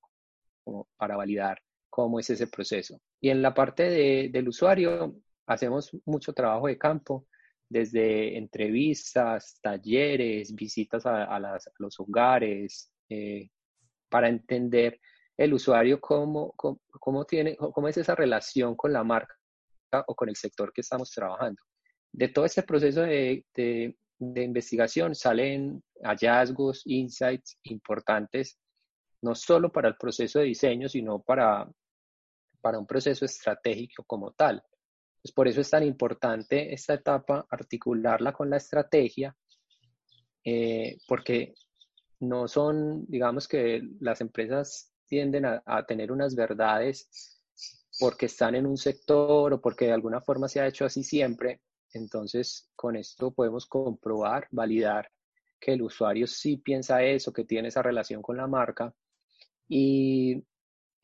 como 0.63 0.87
para 0.97 1.17
validar 1.17 1.59
cómo 1.89 2.19
es 2.19 2.29
ese 2.29 2.47
proceso. 2.47 3.01
Y 3.19 3.29
en 3.29 3.41
la 3.41 3.53
parte 3.53 3.83
de, 3.83 4.29
del 4.31 4.49
usuario, 4.49 5.15
hacemos 5.47 5.95
mucho 6.05 6.33
trabajo 6.33 6.67
de 6.67 6.77
campo, 6.77 7.25
desde 7.67 8.37
entrevistas, 8.37 9.59
talleres, 9.61 10.53
visitas 10.53 11.05
a, 11.05 11.39
los 11.79 11.99
hogares, 11.99 12.91
eh, 13.09 13.49
para 14.09 14.29
entender 14.29 14.99
el 15.37 15.53
usuario 15.53 15.99
cómo, 15.99 16.53
cómo, 16.55 17.25
tiene, 17.25 17.55
cómo 17.57 17.87
es 17.87 17.97
esa 17.97 18.13
relación 18.13 18.75
con 18.75 18.93
la 18.93 19.03
marca 19.03 19.35
o 20.07 20.15
con 20.15 20.29
el 20.29 20.35
sector 20.35 20.71
que 20.71 20.81
estamos 20.81 21.11
trabajando. 21.11 21.61
De 22.17 22.29
todo 22.29 22.45
este 22.45 22.63
proceso 22.63 23.01
de, 23.01 23.45
de, 23.53 23.95
investigación 24.19 25.13
salen 25.15 25.83
hallazgos, 26.01 26.81
insights 26.85 27.57
importantes, 27.63 28.57
no 29.21 29.35
solo 29.35 29.69
para 29.71 29.89
el 29.89 29.97
proceso 29.97 30.39
de 30.39 30.45
diseño, 30.45 30.87
sino 30.87 31.21
para, 31.21 31.69
para 32.61 32.79
un 32.79 32.87
proceso 32.87 33.25
estratégico 33.25 34.05
como 34.05 34.31
tal. 34.31 34.63
Pues 35.21 35.33
por 35.33 35.47
eso 35.47 35.59
es 35.59 35.69
tan 35.69 35.83
importante 35.83 36.73
esta 36.73 36.93
etapa, 36.93 37.45
articularla 37.49 38.31
con 38.31 38.49
la 38.49 38.57
estrategia, 38.57 39.35
eh, 40.45 40.97
porque 41.07 41.53
no 42.21 42.47
son, 42.47 43.05
digamos 43.07 43.47
que 43.47 43.81
las 43.99 44.21
empresas 44.21 44.93
tienden 45.07 45.45
a, 45.45 45.85
tener 45.85 46.11
unas 46.11 46.33
verdades 46.33 47.41
porque 47.99 48.27
están 48.27 48.55
en 48.55 48.65
un 48.65 48.77
sector 48.77 49.53
o 49.53 49.61
porque 49.61 49.85
de 49.85 49.93
alguna 49.93 50.21
forma 50.21 50.47
se 50.47 50.61
ha 50.61 50.67
hecho 50.67 50.85
así 50.85 51.03
siempre. 51.03 51.61
Entonces, 51.95 52.69
con 52.75 52.95
esto 52.95 53.31
podemos 53.31 53.65
comprobar, 53.65 54.47
validar 54.51 55.09
que 55.59 55.73
el 55.73 55.81
usuario 55.81 56.27
sí 56.27 56.57
piensa 56.57 57.03
eso, 57.03 57.33
que 57.33 57.45
tiene 57.45 57.69
esa 57.69 57.81
relación 57.81 58.21
con 58.21 58.37
la 58.37 58.47
marca 58.47 58.93
y 59.67 60.43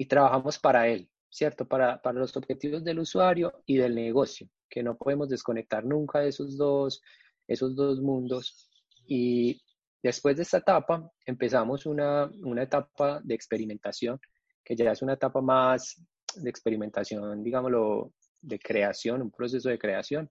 trabajamos 0.08 0.60
para 0.60 0.88
él. 0.88 1.12
¿cierto? 1.32 1.66
Para, 1.66 2.00
los 2.14 2.36
objetivos 2.36 2.84
del 2.84 3.00
usuario 3.00 3.64
y 3.66 3.78
del 3.78 3.96
negocio, 3.96 4.48
que 4.70 4.84
no 4.84 4.98
podemos 4.98 5.30
desconectar 5.30 5.84
nunca 5.86 6.20
de 6.20 6.28
esos 6.28 6.58
dos, 6.58 7.02
esos 7.48 7.76
dos 7.76 8.02
mundos. 8.02 8.70
Y 9.08 9.60
después 10.04 10.36
de 10.36 10.44
esta 10.44 10.58
etapa 10.58 11.10
empezamos 11.26 11.86
una, 11.86 12.30
una 12.44 12.64
etapa 12.64 13.22
de 13.24 13.34
experimentación, 13.34 14.20
que 14.64 14.76
ya 14.76 14.92
es 14.92 15.02
una 15.02 15.14
etapa 15.14 15.42
más 15.42 16.04
de 16.36 16.50
experimentación, 16.50 17.42
digámoslo, 17.42 18.14
de 18.42 18.60
creación, 18.60 19.22
un 19.22 19.32
proceso 19.32 19.70
de 19.70 19.80
creación, 19.80 20.30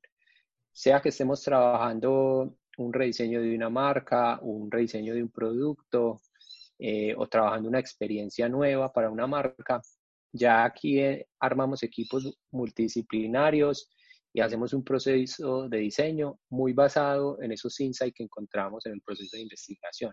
sea 0.72 1.00
que 1.00 1.10
estemos 1.10 1.42
trabajando 1.42 2.56
un 2.78 2.92
rediseño 2.92 3.40
de 3.40 3.54
una 3.54 3.68
marca, 3.68 4.38
un 4.42 4.70
rediseño 4.70 5.14
de 5.14 5.22
un 5.22 5.30
producto 5.30 6.20
eh, 6.78 7.14
o 7.16 7.26
trabajando 7.28 7.68
una 7.68 7.78
experiencia 7.78 8.48
nueva 8.48 8.92
para 8.92 9.10
una 9.10 9.26
marca, 9.26 9.82
ya 10.32 10.64
aquí 10.64 11.00
eh, 11.00 11.26
armamos 11.40 11.82
equipos 11.82 12.38
multidisciplinarios 12.52 13.90
y 14.32 14.40
hacemos 14.40 14.72
un 14.72 14.84
proceso 14.84 15.68
de 15.68 15.78
diseño 15.78 16.38
muy 16.48 16.72
basado 16.72 17.42
en 17.42 17.52
esos 17.52 17.78
insights 17.80 18.14
que 18.14 18.22
encontramos 18.22 18.86
en 18.86 18.92
el 18.92 19.02
proceso 19.02 19.36
de 19.36 19.42
investigación. 19.42 20.12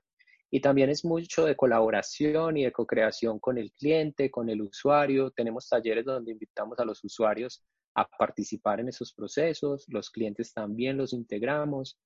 Y 0.50 0.62
también 0.62 0.90
es 0.90 1.06
mucho 1.06 1.46
de 1.46 1.56
colaboración 1.56 2.58
y 2.58 2.64
de 2.64 2.72
co-creación 2.72 3.38
con 3.40 3.58
el 3.58 3.72
cliente, 3.74 4.32
con 4.32 4.50
el 4.50 4.62
usuario. 4.62 5.30
Tenemos 5.32 5.68
talleres 5.68 6.06
donde 6.06 6.32
invitamos 6.32 6.80
a 6.80 6.86
los 6.86 7.04
usuarios 7.04 7.64
a 7.98 8.08
participar 8.08 8.80
en 8.80 8.90
esos 8.90 9.12
procesos. 9.12 9.86
Los 9.90 10.12
clientes 10.12 10.54
también 10.54 10.98
los 10.98 11.14
integramos 11.14 12.00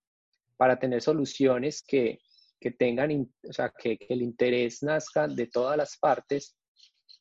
para 0.55 0.79
tener 0.79 1.01
soluciones 1.01 1.83
que, 1.85 2.19
que 2.59 2.71
tengan, 2.71 3.29
o 3.47 3.53
sea, 3.53 3.73
que, 3.77 3.97
el 4.07 4.21
interés 4.21 4.81
nazca 4.83 5.27
de 5.27 5.47
todas 5.47 5.75
las 5.75 5.97
partes 5.97 6.55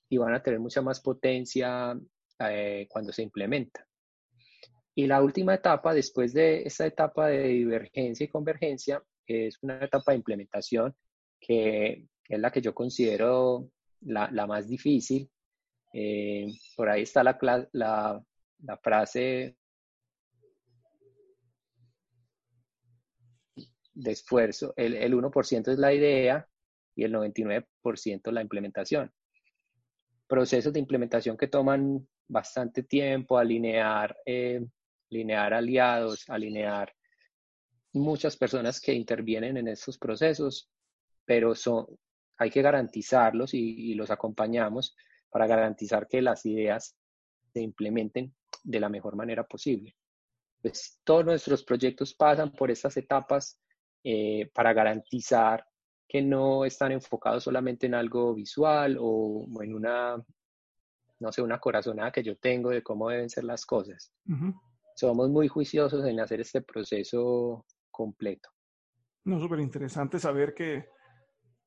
y 0.08 0.18
van 0.18 0.34
a 0.34 0.42
tener 0.42 0.60
mucha 0.60 0.82
más 0.82 1.00
potencia 1.00 1.98
eh, 2.38 2.86
cuando 2.88 3.12
se 3.12 3.22
implementa. 3.22 3.84
Y 4.94 5.06
la 5.06 5.20
última 5.20 5.54
etapa, 5.54 5.92
después 5.92 6.32
de 6.32 6.62
esta 6.62 6.86
etapa 6.86 7.26
de 7.26 7.48
divergencia 7.48 8.24
y 8.24 8.28
convergencia, 8.28 9.02
es 9.26 9.58
una 9.62 9.84
etapa 9.84 10.12
de 10.12 10.18
implementación 10.18 10.94
que 11.40 12.06
es 12.28 12.38
la 12.38 12.52
que 12.52 12.60
yo 12.60 12.72
considero 12.72 13.70
la, 14.02 14.30
la 14.30 14.46
más 14.46 14.68
difícil. 14.68 15.28
Eh, 15.92 16.46
por 16.76 16.88
ahí 16.88 17.02
está 17.02 17.24
la, 17.24 18.22
la 18.62 18.76
frase 18.76 19.56
de 23.94 24.10
esfuerzo. 24.10 24.72
El, 24.76 24.94
el 24.94 25.14
1% 25.14 25.68
es 25.72 25.78
la 25.78 25.92
idea 25.92 26.48
y 26.94 27.04
el 27.04 27.12
99% 27.12 28.30
la 28.30 28.42
implementación 28.42 29.12
procesos 30.30 30.72
de 30.72 30.78
implementación 30.78 31.36
que 31.36 31.48
toman 31.48 32.06
bastante 32.28 32.84
tiempo, 32.84 33.36
alinear, 33.36 34.16
eh, 34.24 34.64
alinear 35.10 35.52
aliados, 35.52 36.30
alinear 36.30 36.94
muchas 37.92 38.36
personas 38.36 38.80
que 38.80 38.94
intervienen 38.94 39.56
en 39.56 39.66
estos 39.66 39.98
procesos, 39.98 40.70
pero 41.24 41.56
son, 41.56 41.84
hay 42.36 42.48
que 42.48 42.62
garantizarlos 42.62 43.54
y, 43.54 43.94
los 43.94 44.12
acompañamos 44.12 44.96
para 45.30 45.48
garantizar 45.48 46.06
que 46.06 46.22
las 46.22 46.46
ideas 46.46 46.96
se 47.52 47.60
implementen 47.60 48.32
de 48.62 48.80
la 48.80 48.88
mejor 48.88 49.16
manera 49.16 49.44
posible. 49.44 49.96
Pues, 50.60 51.00
todos 51.04 51.24
nuestros 51.24 51.64
proyectos 51.64 52.14
pasan 52.14 52.52
por 52.52 52.70
estas 52.70 52.96
etapas 52.96 53.58
eh, 54.04 54.50
para 54.54 54.72
garantizar 54.72 55.64
que 56.06 56.20
no 56.20 56.64
están 56.64 56.92
enfocados 56.92 57.44
solamente 57.44 57.86
en 57.86 57.94
algo 57.94 58.34
visual 58.34 58.96
o, 59.00 59.46
en 59.62 59.74
una, 59.74 60.16
no 61.20 61.32
sé, 61.32 61.40
una 61.40 61.60
corazonada 61.60 62.10
que 62.10 62.22
yo 62.22 62.36
tengo 62.36 62.70
de 62.70 62.82
cómo 62.82 63.08
deben 63.08 63.30
ser 63.30 63.44
las 63.44 63.64
cosas. 63.64 64.12
Somos 64.96 65.30
muy 65.30 65.46
juiciosos 65.46 66.04
en 66.04 66.18
hacer 66.18 66.40
este 66.40 66.62
proceso 66.62 67.64
completo. 67.90 68.50
No, 69.24 69.38
súper 69.38 69.60
interesante 69.60 70.18
saber 70.18 70.52
que, 70.52 70.88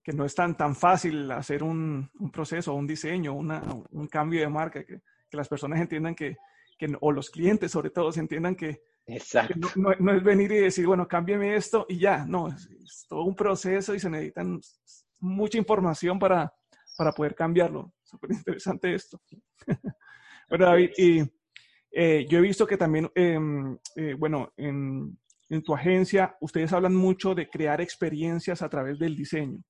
que, 0.04 0.12
no 0.12 0.26
es 0.26 0.36
tan, 0.36 0.58
tan 0.58 0.76
fácil 0.76 1.32
hacer 1.32 1.64
un, 1.64 2.10
un 2.20 2.32
proceso, 2.32 2.74
un 2.74 2.86
diseño, 2.86 3.34
una, 3.34 3.64
un 3.92 4.08
cambio 4.08 4.42
de 4.42 4.50
marca, 4.50 4.84
que, 4.84 5.00
que 5.30 5.38
las 5.38 5.48
personas 5.48 5.80
entiendan 5.80 6.16
que, 6.16 6.36
que, 6.88 6.98
o 7.00 7.12
los 7.12 7.30
clientes 7.30 7.72
sobre 7.72 7.90
todo, 7.90 8.12
se 8.12 8.20
entiendan 8.20 8.56
que, 8.56 8.82
Exacto. 9.06 9.70
No, 9.76 10.14
es 10.14 10.24
venir 10.24 10.52
y 10.52 10.58
decir, 10.58 10.88
bueno, 10.88 11.08
cámbiame 11.08 11.56
esto 11.56 11.86
y 11.90 12.00
ya, 12.00 12.26
no, 12.26 12.48
es, 12.48 13.06
todo 13.08 13.24
un 13.24 13.36
proceso 13.36 13.94
y 13.94 14.00
se 14.00 14.10
necesitan 14.10 14.60
mucha 15.20 15.58
información 15.58 16.18
para, 16.18 16.54
para 16.98 17.12
poder 17.12 17.36
cambiarlo. 17.36 17.94
Súper 18.04 18.32
interesante 18.32 18.94
esto. 18.94 19.22
bueno, 20.50 20.66
David, 20.66 20.92
y 20.98 21.22
eh, 21.92 22.26
yo 22.30 22.40
he 22.40 22.42
visto 22.42 22.66
que 22.66 22.78
también, 22.78 23.12
em, 23.14 23.78
eh, 23.96 24.16
bueno, 24.18 24.54
en, 24.56 25.18
en, 25.50 25.64
tu 25.64 25.76
agencia 25.76 26.38
ustedes 26.40 26.72
hablan 26.72 26.96
mucho 26.96 27.36
de 27.36 27.50
crear 27.50 27.82
experiencias 27.82 28.62
a 28.62 28.70
través 28.70 29.00
del 29.00 29.16
diseño. 29.16 29.62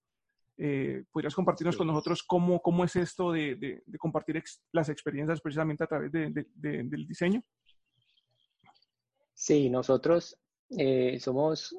Eh, 0.66 1.04
¿Podrías 1.12 1.36
compartirnos 1.36 1.76
con 1.76 1.88
nosotros 1.88 2.24
cómo, 2.24 2.62
cómo 2.62 2.86
es 2.86 2.96
esto 2.96 3.34
de, 3.34 3.82
de, 3.86 3.98
compartir 3.98 4.42
las 4.72 4.88
experiencias 4.88 5.42
precisamente 5.42 5.84
a 5.84 5.88
través 5.88 6.10
del 6.10 7.06
diseño? 7.06 7.44
Sí, 9.34 9.70
nosotros 9.70 10.40
eh, 10.70 11.20
somos, 11.20 11.76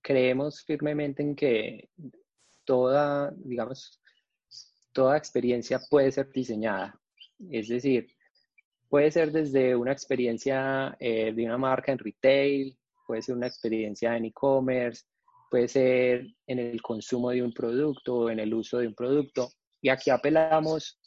creemos 0.00 0.62
firmemente 0.62 1.24
en 1.24 1.34
que 1.34 1.90
toda, 2.64 3.32
digamos, 3.36 4.00
toda 4.92 5.16
experiencia 5.18 5.80
puede 5.90 6.12
ser 6.12 6.30
diseñada. 6.30 6.96
Es 7.50 7.66
decir, 7.66 8.06
puede 8.88 9.10
ser 9.10 9.32
desde 9.32 9.74
una 9.74 9.90
experiencia 9.90 10.96
eh, 11.00 11.32
de 11.32 11.44
una 11.44 11.58
marca 11.58 11.90
en 11.90 11.98
retail, 11.98 12.78
puede 13.04 13.22
ser 13.22 13.34
una 13.34 13.48
experiencia 13.48 14.16
en 14.16 14.26
e-commerce, 14.26 15.02
puede 15.50 15.68
ser 15.68 16.26
en 16.46 16.58
el 16.58 16.80
consumo 16.80 17.30
de 17.30 17.42
un 17.42 17.52
producto 17.52 18.14
o 18.14 18.30
en 18.30 18.38
el 18.38 18.54
uso 18.54 18.78
de 18.78 18.86
un 18.86 18.94
producto. 18.94 19.50
Y 19.82 19.88
aquí 19.88 20.10
apelamos, 20.10 20.98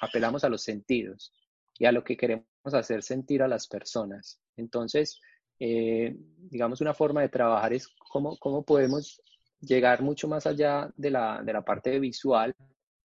apelamos 0.00 0.42
a 0.42 0.48
los 0.48 0.62
sentidos 0.62 1.32
y 1.78 1.84
a 1.84 1.92
lo 1.92 2.02
que 2.02 2.16
queremos 2.16 2.46
hacer 2.64 3.02
sentir 3.02 3.42
a 3.42 3.48
las 3.48 3.68
personas. 3.68 4.40
Entonces, 4.56 5.20
eh, 5.58 6.16
digamos, 6.16 6.80
una 6.80 6.94
forma 6.94 7.20
de 7.20 7.28
trabajar 7.28 7.74
es 7.74 7.88
cómo, 8.08 8.36
cómo 8.38 8.64
podemos 8.64 9.20
llegar 9.60 10.02
mucho 10.02 10.26
más 10.26 10.46
allá 10.46 10.90
de 10.96 11.10
la, 11.10 11.42
de 11.42 11.52
la 11.52 11.62
parte 11.62 11.98
visual 12.00 12.54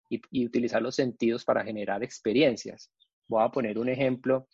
y, 0.09 0.45
utilizar 0.45 0.81
los 0.81 0.95
sentidos 0.95 1.45
para 1.45 1.63
generar 1.63 2.03
experiencias. 2.03 2.91
Voy 3.27 3.43
a 3.43 3.49
poner 3.49 3.79
un 3.79 3.89
ejemplo. 3.89 4.47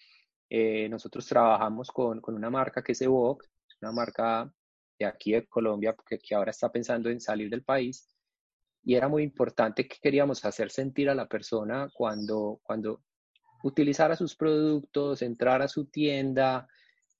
Eh, 0.49 0.87
nosotros 0.89 1.25
trabajamos 1.25 1.89
con, 1.89 2.21
con, 2.21 2.35
una 2.35 2.49
marca 2.49 2.83
que 2.83 2.91
es 2.91 3.01
Evoque, 3.01 3.47
una 3.81 3.91
marca 3.91 4.53
de 4.99 5.05
aquí 5.05 5.31
de 5.31 5.47
Colombia, 5.47 5.95
que, 6.07 6.19
que 6.19 6.35
ahora 6.35 6.51
está 6.51 6.71
pensando 6.71 7.09
en 7.09 7.19
salir 7.19 7.49
del 7.49 7.63
país. 7.63 8.07
Y 8.83 8.95
era 8.95 9.07
muy 9.07 9.23
importante 9.23 9.87
que 9.87 9.97
queríamos 10.01 10.43
hacer 10.45 10.69
sentir 10.69 11.09
a 11.09 11.15
la 11.15 11.27
persona 11.27 11.89
cuando, 11.93 12.59
cuando 12.63 13.01
utilizara 13.63 14.15
sus 14.15 14.35
productos, 14.35 15.21
entrara 15.21 15.65
a 15.65 15.69
su 15.69 15.85
tienda, 15.85 16.67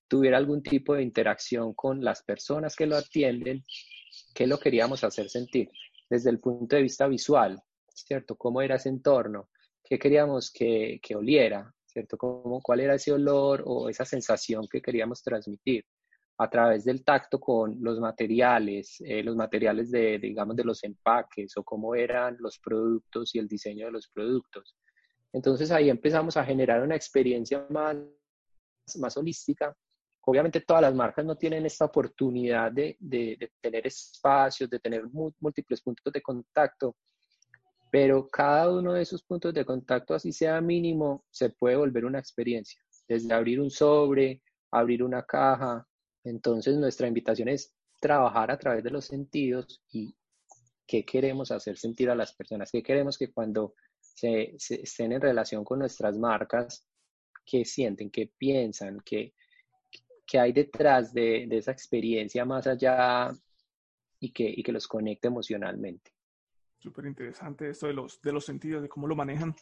tuviera 0.08 0.38
algún 0.38 0.62
tipo 0.64 0.94
de 0.94 1.04
interacción 1.04 1.74
con 1.74 2.04
las 2.04 2.24
personas 2.24 2.76
que 2.76 2.88
lo 2.88 2.98
atienden, 2.98 3.64
¿qué 4.34 4.48
lo 4.48 4.60
queríamos 4.60 5.04
hacer 5.04 5.30
sentir? 5.30 5.70
Desde 6.10 6.30
el 6.30 6.40
punto 6.40 6.76
de 6.76 6.82
vista 6.82 7.08
visual, 7.08 7.62
¿cierto? 7.94 8.36
¿Cómo 8.36 8.62
era 8.62 8.76
ese 8.76 8.90
entorno? 8.90 9.50
¿Qué 9.84 10.00
queríamos 10.00 10.52
que, 10.52 11.00
que 11.02 11.16
oliera? 11.16 11.74
¿Cierto? 11.86 12.18
¿Cómo, 12.18 12.62
¿Cuál 12.62 12.82
era 12.82 12.96
ese 12.96 13.12
olor 13.12 13.64
o 13.66 13.90
esa 13.90 14.06
sensación 14.06 14.68
que 14.70 14.82
queríamos 14.82 15.22
transmitir? 15.22 15.86
A 16.42 16.50
través 16.50 16.86
del 16.86 17.04
tacto 17.04 17.38
con 17.38 17.78
los 17.82 18.00
materiales, 18.00 19.02
eh, 19.02 19.22
los 19.22 19.36
materiales 19.36 19.92
de, 19.92 20.18
digamos, 20.20 20.56
de 20.56 20.64
los 20.64 20.82
empaques 20.86 21.56
o 21.58 21.64
cómo 21.64 21.96
eran 21.96 22.38
los 22.40 22.58
productos 22.60 23.36
y 23.36 23.40
el 23.40 23.48
diseño 23.50 23.88
de 23.88 23.92
los 23.92 24.08
productos. 24.08 24.78
Entonces 25.34 25.70
ahí 25.70 25.90
empezamos 25.90 26.38
a 26.38 26.46
generar 26.46 26.82
una 26.82 26.96
experiencia 26.96 27.68
más, 27.70 27.98
más 28.96 29.18
holística. 29.18 29.76
Obviamente 30.22 30.62
todas 30.62 30.84
las 30.84 30.96
marcas 30.96 31.26
no 31.26 31.36
tienen 31.36 31.66
esta 31.66 31.86
oportunidad 31.86 32.72
de, 32.72 32.96
de, 33.00 33.52
tener 33.60 33.86
espacios, 33.86 34.70
de 34.70 34.80
tener 34.80 35.04
múltiples 35.42 35.82
puntos 35.82 36.14
de 36.14 36.22
contacto, 36.22 36.96
pero 37.92 38.30
cada 38.30 38.72
uno 38.72 38.94
de 38.94 39.02
esos 39.02 39.24
puntos 39.24 39.54
de 39.54 39.66
contacto, 39.66 40.14
así 40.14 40.32
sea 40.32 40.62
mínimo, 40.62 41.26
se 41.32 41.50
puede 41.50 41.76
volver 41.76 42.06
una 42.06 42.20
experiencia. 42.20 42.82
Desde 43.10 43.34
abrir 43.34 43.60
un 43.60 43.70
sobre, 43.70 44.42
abrir 44.72 45.04
una 45.04 45.24
caja, 45.24 45.86
entonces, 46.24 46.78
nuestra 46.78 47.08
invitación 47.08 47.50
es 47.50 47.74
trabajar 48.00 48.52
a 48.52 48.58
través 48.58 48.84
de 48.84 48.92
los 48.92 49.06
sentidos 49.06 49.82
y 49.92 50.16
qué 50.86 51.06
queremos 51.06 51.52
hacer 51.52 51.78
sentir 51.78 52.10
a 52.10 52.16
las 52.16 52.34
personas, 52.34 52.72
qué 52.72 52.82
queremos 52.82 53.18
que 53.18 53.32
cuando 53.32 53.76
se, 54.00 54.56
estén 54.58 55.12
en 55.12 55.22
relación 55.22 55.64
con 55.64 55.80
nuestras 55.80 56.18
marcas, 56.18 56.86
qué 57.46 57.64
sienten, 57.64 58.10
qué 58.10 58.32
piensan, 58.38 59.00
qué, 59.06 59.34
qué 60.26 60.40
hay 60.40 60.52
detrás 60.52 61.14
de, 61.14 61.48
esa 61.52 61.72
experiencia 61.72 62.46
más 62.46 62.68
allá 62.68 63.32
y 64.20 64.32
que, 64.32 64.50
y 64.50 64.64
que 64.64 64.72
los 64.72 64.88
conecte 64.88 65.28
emocionalmente. 65.28 66.12
Súper 66.80 67.06
interesante 67.06 67.70
esto 67.70 67.88
de 67.88 67.94
los, 67.94 68.22
de 68.22 68.32
los 68.32 68.46
sentidos, 68.46 68.82
de 68.82 68.90
cómo 68.90 69.08
lo 69.08 69.16
manejan. 69.16 69.56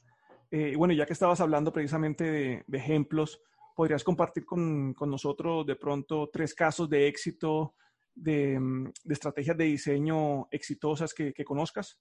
Eh, 0.51 0.75
bueno, 0.77 0.93
ya 0.93 1.05
que 1.05 1.13
estabas 1.13 1.41
hablando 1.41 1.73
precisamente 1.73 2.23
de, 2.23 2.63
de 2.67 2.77
ejemplos, 2.77 3.41
¿Podrías 3.77 4.03
compartir 4.03 4.43
con, 4.43 4.95
con, 4.95 5.11
nosotros 5.11 5.63
de 5.63 5.75
pronto 5.75 6.31
tres 6.33 6.55
casos 6.55 6.89
de 6.89 7.07
éxito 7.07 7.75
de, 8.11 8.59
mm, 8.59 8.91
de 9.03 9.13
estrategias 9.13 9.55
de 9.55 9.65
diseño 9.65 10.47
exitosas 10.49 11.13
que, 11.13 11.31
que 11.31 11.45
conozcas? 11.45 11.99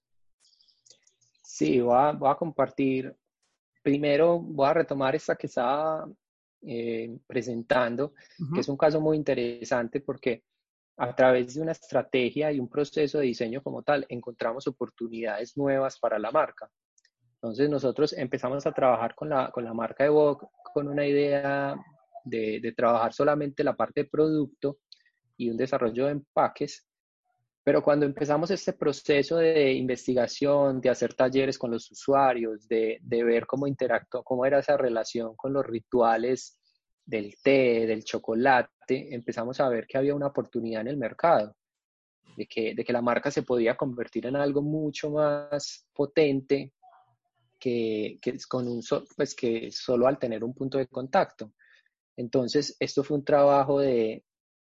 Sí, 1.42 1.78
voy 1.83 1.95
a, 1.95 2.12
voy 2.12 2.30
a, 2.30 2.35
compartir. 2.35 3.14
Primero 3.83 4.38
voy 4.40 4.66
a 4.66 4.73
retomar 4.73 5.16
esta 5.16 5.37
que 5.37 5.49
estaba 5.49 6.11
eh, 6.62 7.14
presentando, 7.26 8.14
que 8.54 8.61
es 8.61 8.68
un 8.71 8.78
caso 8.78 8.99
muy 8.99 9.18
interesante 9.18 10.00
porque 10.00 10.45
a 10.97 11.14
través 11.14 11.56
de 11.56 11.61
una 11.61 11.73
estrategia 11.73 12.50
y 12.52 12.59
un 12.59 12.71
proceso 12.71 13.18
de 13.18 13.26
diseño 13.26 13.62
como 13.62 13.83
tal, 13.83 14.06
encontramos 14.09 14.66
oportunidades 14.66 15.59
nuevas 15.59 15.99
para 15.99 16.18
la 16.18 16.30
marca. 16.30 16.71
Entonces 17.37 17.69
nosotros 17.69 18.12
empezamos 18.14 18.66
a 18.66 18.73
trabajar 18.73 19.14
con 19.14 19.28
la, 19.28 19.50
con 19.50 19.64
la 19.64 19.75
marca 19.75 20.05
de 20.05 20.11
Vogue 20.11 20.47
con 20.73 20.88
una 20.88 21.07
idea 21.07 21.76
de, 22.25 22.61
de, 22.61 22.73
trabajar 22.73 23.12
solamente 23.12 23.62
la 23.62 23.76
parte 23.76 24.02
de 24.02 24.09
producto 24.09 24.78
y 25.37 25.50
un 25.50 25.57
desarrollo 25.57 26.07
de 26.07 26.12
empaques, 26.12 26.87
pero 27.62 27.83
cuando 27.83 28.07
empezamos 28.07 28.50
este 28.50 28.73
proceso 28.73 29.37
de 29.37 29.73
investigación, 29.73 30.81
de 30.81 30.88
hacer 30.88 31.14
talleres 31.14 31.59
con 31.59 31.71
los 31.71 31.90
usuarios, 31.90 32.69
de, 32.69 32.99
de 33.02 33.25
ver 33.25 33.47
cómo 33.47 33.66
interactuó, 33.66 34.23
cómo 34.23 34.47
era 34.47 34.61
esa 34.61 34.76
relación 34.76 35.35
con 35.35 35.52
los 35.52 35.66
rituales 35.66 36.59
del 37.05 37.35
té, 37.43 37.87
del 37.87 38.05
chocolate, 38.05 39.14
empezamos 39.14 39.61
a 39.61 39.69
ver 39.69 39.87
que 39.87 39.99
había 39.99 40.14
una 40.14 40.28
oportunidad 40.28 40.83
en 40.83 40.88
el 40.88 40.97
mercado, 40.97 41.57
de 42.37 42.47
que, 42.47 42.75
de 42.75 42.84
que 42.84 42.93
la 42.93 43.02
marca 43.02 43.30
se 43.30 43.43
podía 43.43 43.76
convertir 43.76 44.26
en 44.26 44.37
algo 44.37 44.63
mucho 44.63 45.10
más 45.10 45.87
potente 45.93 46.73
que, 47.58 48.19
que, 48.21 48.36
con 48.49 48.69
un 48.69 48.82
pues 49.16 49.34
que 49.34 49.71
solo 49.71 50.06
al 50.06 50.19
tener 50.19 50.45
un 50.45 50.54
punto 50.54 50.78
de 50.78 50.86
contacto. 50.86 51.52
Entonces, 52.16 52.76
esto 52.80 53.04
fue 53.04 53.19
un 53.19 53.25
trabajo 53.25 53.80
de, 53.80 54.25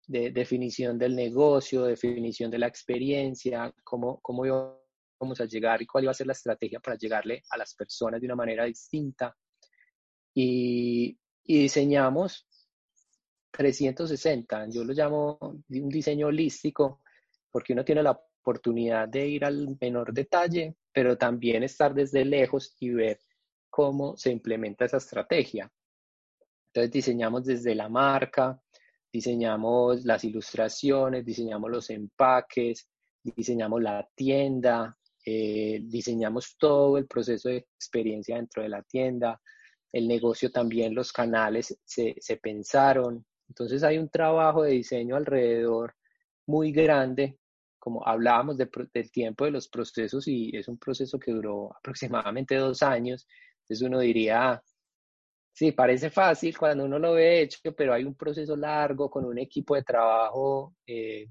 de 0.09 0.31
definición 0.31 0.98
del 0.98 1.14
negocio, 1.14 1.85
definición 1.85 2.51
de 2.51 2.59
la 2.59 2.66
experiencia, 2.66 3.72
cómo, 3.85 4.18
cómo 4.20 4.46
íbamos 4.46 5.40
a 5.40 5.44
llegar 5.44 5.83
y 5.83 5.87
cuál 5.87 6.05
iba 6.05 6.11
a 6.11 6.14
ser 6.14 6.27
la 6.27 6.33
estrategia 6.33 6.81
para 6.81 6.96
llegarle 6.96 7.42
a 7.51 7.59
las 7.59 7.74
personas 7.74 8.20
de 8.20 8.27
una 8.27 8.37
manera 8.37 8.64
distinta. 8.64 9.37
Y, 10.35 11.18
y 11.44 11.59
diseñamos 11.62 12.46
360, 13.51 14.68
yo 14.70 14.85
lo 14.85 14.94
llamo 14.94 15.38
un 15.40 15.88
diseño 15.88 16.29
holístico, 16.29 17.03
porque 17.51 17.74
uno 17.74 17.85
tiene 17.85 18.03
la 18.03 18.12
oportunidad 18.12 19.09
de 19.09 19.29
ir 19.29 19.44
al 19.44 19.77
menor 19.79 20.12
detalle, 20.14 20.77
pero 20.92 21.16
también 21.16 21.62
estar 21.62 21.94
desde 21.94 22.24
lejos 22.24 22.77
y 22.81 22.90
ver 22.90 23.18
cómo 23.70 24.16
se 24.16 24.31
implementa 24.31 24.85
esa 24.85 24.96
estrategia. 24.96 25.70
Entonces 26.68 26.90
diseñamos 26.92 27.44
desde 27.44 27.74
la 27.74 27.88
marca, 27.88 28.61
diseñamos 29.12 30.05
las 30.05 30.24
ilustraciones, 30.24 31.24
diseñamos 31.24 31.70
los 31.70 31.90
empaques, 31.90 32.88
diseñamos 33.22 33.83
la 33.83 34.09
tienda, 34.14 34.96
eh, 35.24 35.81
diseñamos 35.83 36.57
todo 36.59 36.98
el 36.98 37.07
proceso 37.07 37.48
de 37.48 37.59
experiencia 37.59 38.37
dentro 38.37 38.62
de 38.62 38.68
la 38.68 38.83
tienda, 38.83 39.40
el 39.92 40.07
negocio 40.07 40.51
también, 40.51 40.94
los 40.94 41.12
canales 41.12 41.79
se, 41.85 42.14
se 42.18 42.37
pensaron. 42.37 43.24
Entonces 43.48 43.83
hay 43.83 43.98
un 43.98 44.09
trabajo 44.09 44.62
de 44.62 44.72
diseño 44.72 45.16
alrededor 45.16 45.94
muy 46.46 46.72
grande 46.72 47.38
como 47.88 48.07
hablábamos 48.07 48.59
del 48.59 49.11
tiempo 49.11 49.46
de 49.46 49.51
los 49.51 49.66
procesos 49.66 50.29
y 50.29 50.55
es 50.55 50.68
un 50.68 50.77
proceso 50.77 51.18
que 51.18 51.33
duró 51.33 51.74
aproximadamente 51.74 52.55
dos 52.55 52.83
años, 52.83 53.27
entonces 53.62 53.87
uno 53.87 53.98
diría, 54.01 54.62
sí, 55.55 55.72
parece 55.72 56.11
fácil 56.11 56.59
cuando 56.59 56.85
uno 56.85 56.98
lo 56.98 57.14
ve 57.14 57.40
hecho, 57.40 57.72
pero 57.74 57.94
hay 57.94 58.05
un 58.05 58.14
proceso 58.14 58.55
largo 58.57 59.09
con 59.11 59.24
un 59.24 59.38
equipo 59.38 59.74
de 59.74 59.85
trabajo 59.85 60.77
eh, 60.87 61.29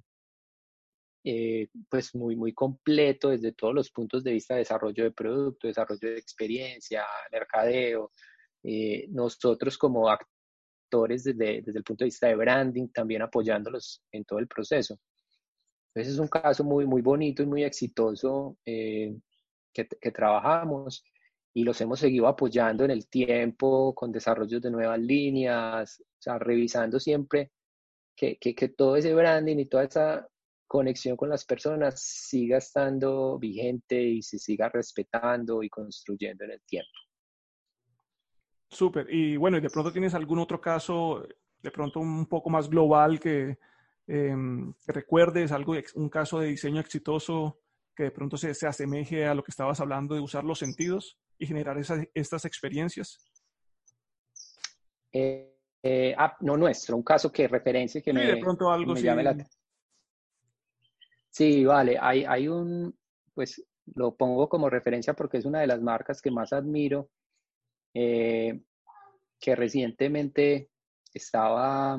eh, 1.24 1.67
pues 1.88 2.15
muy, 2.15 2.36
muy 2.36 2.54
completo 2.54 3.30
desde 3.30 3.52
todos 3.52 3.76
los 3.76 3.91
puntos 3.91 4.24
de 4.24 4.32
vista 4.32 4.56
de 4.56 4.62
desarrollo 4.62 5.04
de 5.04 5.12
producto, 5.12 5.67
desarrollo 5.67 6.10
de 6.10 6.17
experiencia, 6.17 7.06
mercadeo. 7.32 8.13
Eh, 8.63 9.06
nosotros 9.12 9.78
como 9.78 10.10
actores 10.10 11.24
desde, 11.24 11.62
desde 11.62 11.78
el 11.78 11.84
punto 11.84 12.04
de 12.04 12.08
vista 12.08 12.26
de 12.28 12.36
branding, 12.36 12.88
también 12.88 13.22
apoyándolos 13.22 14.02
en 14.12 14.26
todo 14.26 14.39
el 14.39 14.48
proceso. 14.48 14.98
Ese 16.00 16.12
es 16.12 16.20
un 16.20 16.28
caso 16.28 16.64
muy, 16.64 16.86
muy 16.86 17.02
bonito 17.02 17.44
y 17.44 17.46
muy 17.46 17.64
exitoso 17.64 18.58
eh, 18.66 19.16
que, 19.74 20.12
trabajamos 20.12 21.04
y 21.54 21.64
los 21.64 21.80
hemos 21.82 22.00
seguido 22.00 22.28
apoyando 22.28 22.86
en 22.86 22.92
el 22.92 23.08
tiempo 23.08 23.94
con 23.94 24.12
desarrollos 24.12 24.62
de 24.62 24.72
nuevas 24.72 25.00
líneas, 25.00 26.04
o 26.26 26.40
revisando 26.40 27.00
siempre 27.00 27.52
que, 28.16 28.38
que, 28.38 28.56
que 28.56 28.70
todo 28.70 28.96
ese 28.96 29.14
branding 29.14 29.58
y 29.58 29.66
toda 29.66 29.84
esa 29.84 30.28
conexión 30.68 31.16
con 31.16 31.30
las 31.30 31.46
personas 31.46 32.02
siga 32.02 32.58
estando 32.58 33.38
vigente 33.40 34.02
y 34.02 34.22
se 34.22 34.40
siga 34.40 34.70
respetando 34.70 35.64
y 35.64 35.70
construyendo 35.70 36.44
en 36.46 36.52
el 36.52 36.62
tiempo. 36.64 36.90
Súper. 38.70 39.08
Y 39.10 39.38
bueno, 39.38 39.58
¿y 39.58 39.62
de 39.62 39.70
pronto 39.70 39.92
tienes 39.92 40.14
algún 40.14 40.40
otro 40.40 40.60
caso, 40.60 41.26
de 41.62 41.72
pronto 41.72 42.00
un 42.00 42.26
poco 42.26 42.50
más 42.50 42.70
global 42.70 43.20
que, 43.20 43.58
Em, 44.08 44.74
que 44.86 44.93
recuerdes 44.93 45.52
algo, 45.52 45.74
un 45.96 46.10
caso 46.10 46.39
de 46.39 46.48
diseño 46.48 46.80
exitoso 46.80 47.60
que 47.93 48.04
de 48.04 48.12
pronto 48.12 48.38
se, 48.38 48.54
se 48.54 48.65
asemeje 48.65 49.26
a 49.26 49.34
lo 49.34 49.43
que 49.43 49.52
estabas 49.52 49.82
hablando 49.82 50.15
de 50.15 50.22
usar 50.22 50.46
los 50.46 50.60
sentidos 50.60 51.20
y 51.38 51.46
generar 51.46 51.78
esas, 51.78 52.08
estas 52.13 52.46
experiencias? 52.46 53.20
Eh, 55.12 55.58
eh, 55.84 56.15
ah, 56.17 56.38
no 56.41 56.56
nuestro, 56.58 56.96
un 56.96 57.04
caso 57.04 57.32
que 57.32 57.48
referencia 57.48 58.02
que 58.02 58.12
sí, 58.12 58.17
me, 58.17 58.26
de 58.26 58.38
pronto 58.38 58.72
algo 58.72 58.93
me 58.93 59.00
sí. 59.00 59.06
llame 59.06 59.24
la 59.24 59.36
Sí, 61.30 61.65
vale, 61.65 61.98
hay, 62.00 62.24
hay 62.24 62.48
un, 62.48 62.98
pues 63.34 63.63
lo 63.93 64.15
pongo 64.15 64.50
como 64.50 64.70
referencia 64.70 65.13
porque 65.13 65.38
es 65.38 65.46
una 65.46 65.60
de 65.62 65.67
las 65.67 65.82
marcas 65.82 66.22
que 66.22 66.32
más 66.32 66.52
admiro, 66.52 67.10
eh, 67.93 68.63
que 69.39 69.56
recientemente 69.56 70.72
estaba 71.13 71.98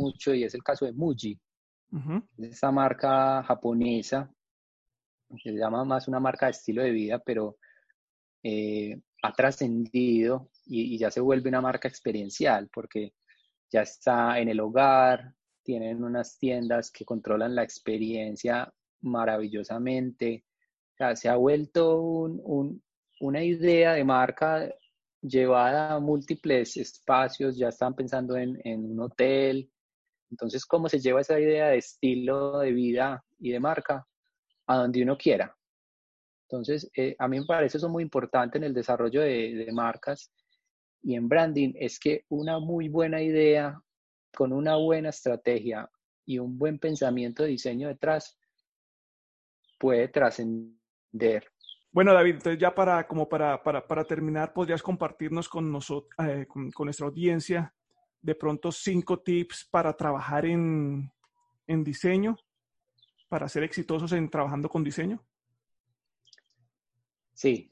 mucho 0.00 0.34
y 0.34 0.44
es 0.44 0.54
el 0.54 0.62
caso 0.62 0.86
de 0.86 0.92
Muji. 0.92 1.38
Uh 1.92 2.20
Esta 2.38 2.70
marca 2.70 3.42
japonesa, 3.42 4.30
se 5.42 5.52
llama 5.52 5.84
más 5.84 6.08
una 6.08 6.20
marca 6.20 6.46
de 6.46 6.52
estilo 6.52 6.82
de 6.82 6.90
vida, 6.90 7.18
pero 7.18 7.56
eh, 8.42 9.00
ha 9.22 9.32
trascendido 9.32 10.50
y, 10.66 10.94
y, 10.94 10.98
ya 10.98 11.10
se 11.10 11.20
vuelve 11.20 11.48
una 11.48 11.60
marca 11.60 11.88
experiencial 11.88 12.68
porque 12.72 13.14
ya 13.70 13.82
está 13.82 14.38
en 14.38 14.48
el 14.48 14.60
hogar, 14.60 15.34
tienen 15.62 16.02
unas 16.02 16.38
tiendas 16.38 16.90
que 16.90 17.04
controlan 17.04 17.54
la 17.54 17.62
experiencia 17.62 18.72
maravillosamente, 19.02 20.44
sea, 21.00 21.16
se 21.16 21.28
ha 21.28 21.36
vuelto 21.36 22.00
una 23.20 23.42
idea 23.42 23.94
de 23.94 24.04
marca 24.04 24.72
llevada 25.22 25.94
a 25.94 26.00
múltiples 26.00 26.76
espacios, 26.76 27.56
ya 27.56 27.68
están 27.68 27.94
pensando 27.94 28.36
en, 28.36 28.60
en 28.64 28.84
un 28.92 29.00
hotel. 29.00 29.70
Entonces, 30.30 30.64
¿cómo 30.64 30.88
se 30.88 31.00
lleva 31.00 31.20
esa 31.20 31.38
idea 31.38 31.68
de 31.68 31.78
estilo 31.78 32.58
de 32.58 32.72
vida 32.72 33.24
y 33.38 33.50
de 33.50 33.60
marca 33.60 34.06
a 34.66 34.76
donde 34.76 35.02
uno 35.02 35.16
quiera? 35.16 35.56
Entonces, 36.50 36.90
eh, 36.96 37.14
a 37.18 37.28
mí 37.28 37.38
me 37.38 37.46
parece 37.46 37.78
eso 37.78 37.88
muy 37.88 38.02
importante 38.02 38.58
en 38.58 38.64
el 38.64 38.74
desarrollo 38.74 39.20
de, 39.20 39.68
marcas 39.72 40.32
y 41.02 41.14
en 41.14 41.28
branding, 41.28 41.72
es 41.76 41.98
que 41.98 42.24
una 42.28 42.58
muy 42.58 42.88
buena 42.88 43.22
idea 43.22 43.80
con 44.34 44.52
una 44.52 44.76
buena 44.76 45.10
estrategia 45.10 45.88
y 46.26 46.38
un 46.38 46.58
buen 46.58 46.78
pensamiento 46.78 47.42
de 47.42 47.50
diseño 47.50 47.88
detrás 47.88 48.36
puede 49.78 50.08
trascender. 50.08 51.46
Bueno, 51.92 52.12
David, 52.12 52.34
entonces 52.34 52.60
ya 52.60 52.74
para, 52.74 53.06
como 53.06 53.28
para, 53.28 53.62
para, 53.62 54.04
terminar, 54.04 54.52
¿podrías 54.52 54.82
compartirnos 54.82 55.48
con, 55.48 55.72
nosotros, 55.72 56.12
eh, 56.18 56.46
con, 56.46 56.72
nuestra 56.84 57.06
audiencia 57.06 57.74
de 58.22 58.34
pronto 58.34 58.70
cinco 58.70 59.20
tips 59.20 59.66
para 59.70 59.96
trabajar 59.96 60.44
en, 60.46 61.10
en 61.66 61.84
diseño, 61.84 62.36
para 63.28 63.48
ser 63.48 63.62
exitosos 63.62 64.12
en 64.12 64.28
trabajando 64.28 64.68
con 64.68 64.84
diseño? 64.84 65.24
Sí. 67.32 67.70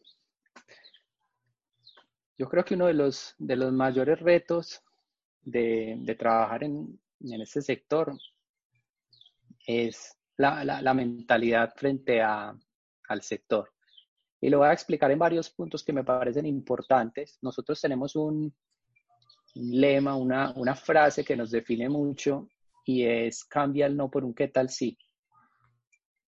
Yo 2.38 2.48
creo 2.48 2.64
que 2.64 2.74
uno 2.74 2.86
de 2.86 2.94
los, 2.94 3.34
de 3.38 3.56
los 3.56 3.72
mayores 3.72 4.20
retos 4.20 4.82
de, 5.42 6.16
trabajar 6.18 6.64
en, 6.64 7.00
en, 7.20 7.40
este 7.40 7.62
sector 7.62 8.16
es 9.66 10.16
la, 10.36 10.94
mentalidad 10.94 11.74
frente 11.74 12.22
a, 12.22 12.56
al 13.08 13.22
sector. 13.22 13.72
Y 14.40 14.50
lo 14.50 14.58
voy 14.58 14.68
a 14.68 14.72
explicar 14.72 15.10
en 15.10 15.18
varios 15.18 15.50
puntos 15.50 15.82
que 15.82 15.92
me 15.92 16.04
parecen 16.04 16.46
importantes. 16.46 17.38
Nosotros 17.42 17.80
tenemos 17.80 18.14
un, 18.14 18.54
lema, 19.58 20.16
una, 20.16 20.52
una, 20.56 20.74
frase 20.74 21.24
que 21.24 21.36
nos 21.36 21.50
define 21.50 21.88
mucho 21.88 22.48
y 22.84 23.04
es 23.04 23.44
cambia 23.44 23.86
el 23.86 23.96
no 23.96 24.10
por 24.10 24.24
un 24.24 24.34
qué 24.34 24.48
tal 24.48 24.70
sí. 24.70 24.96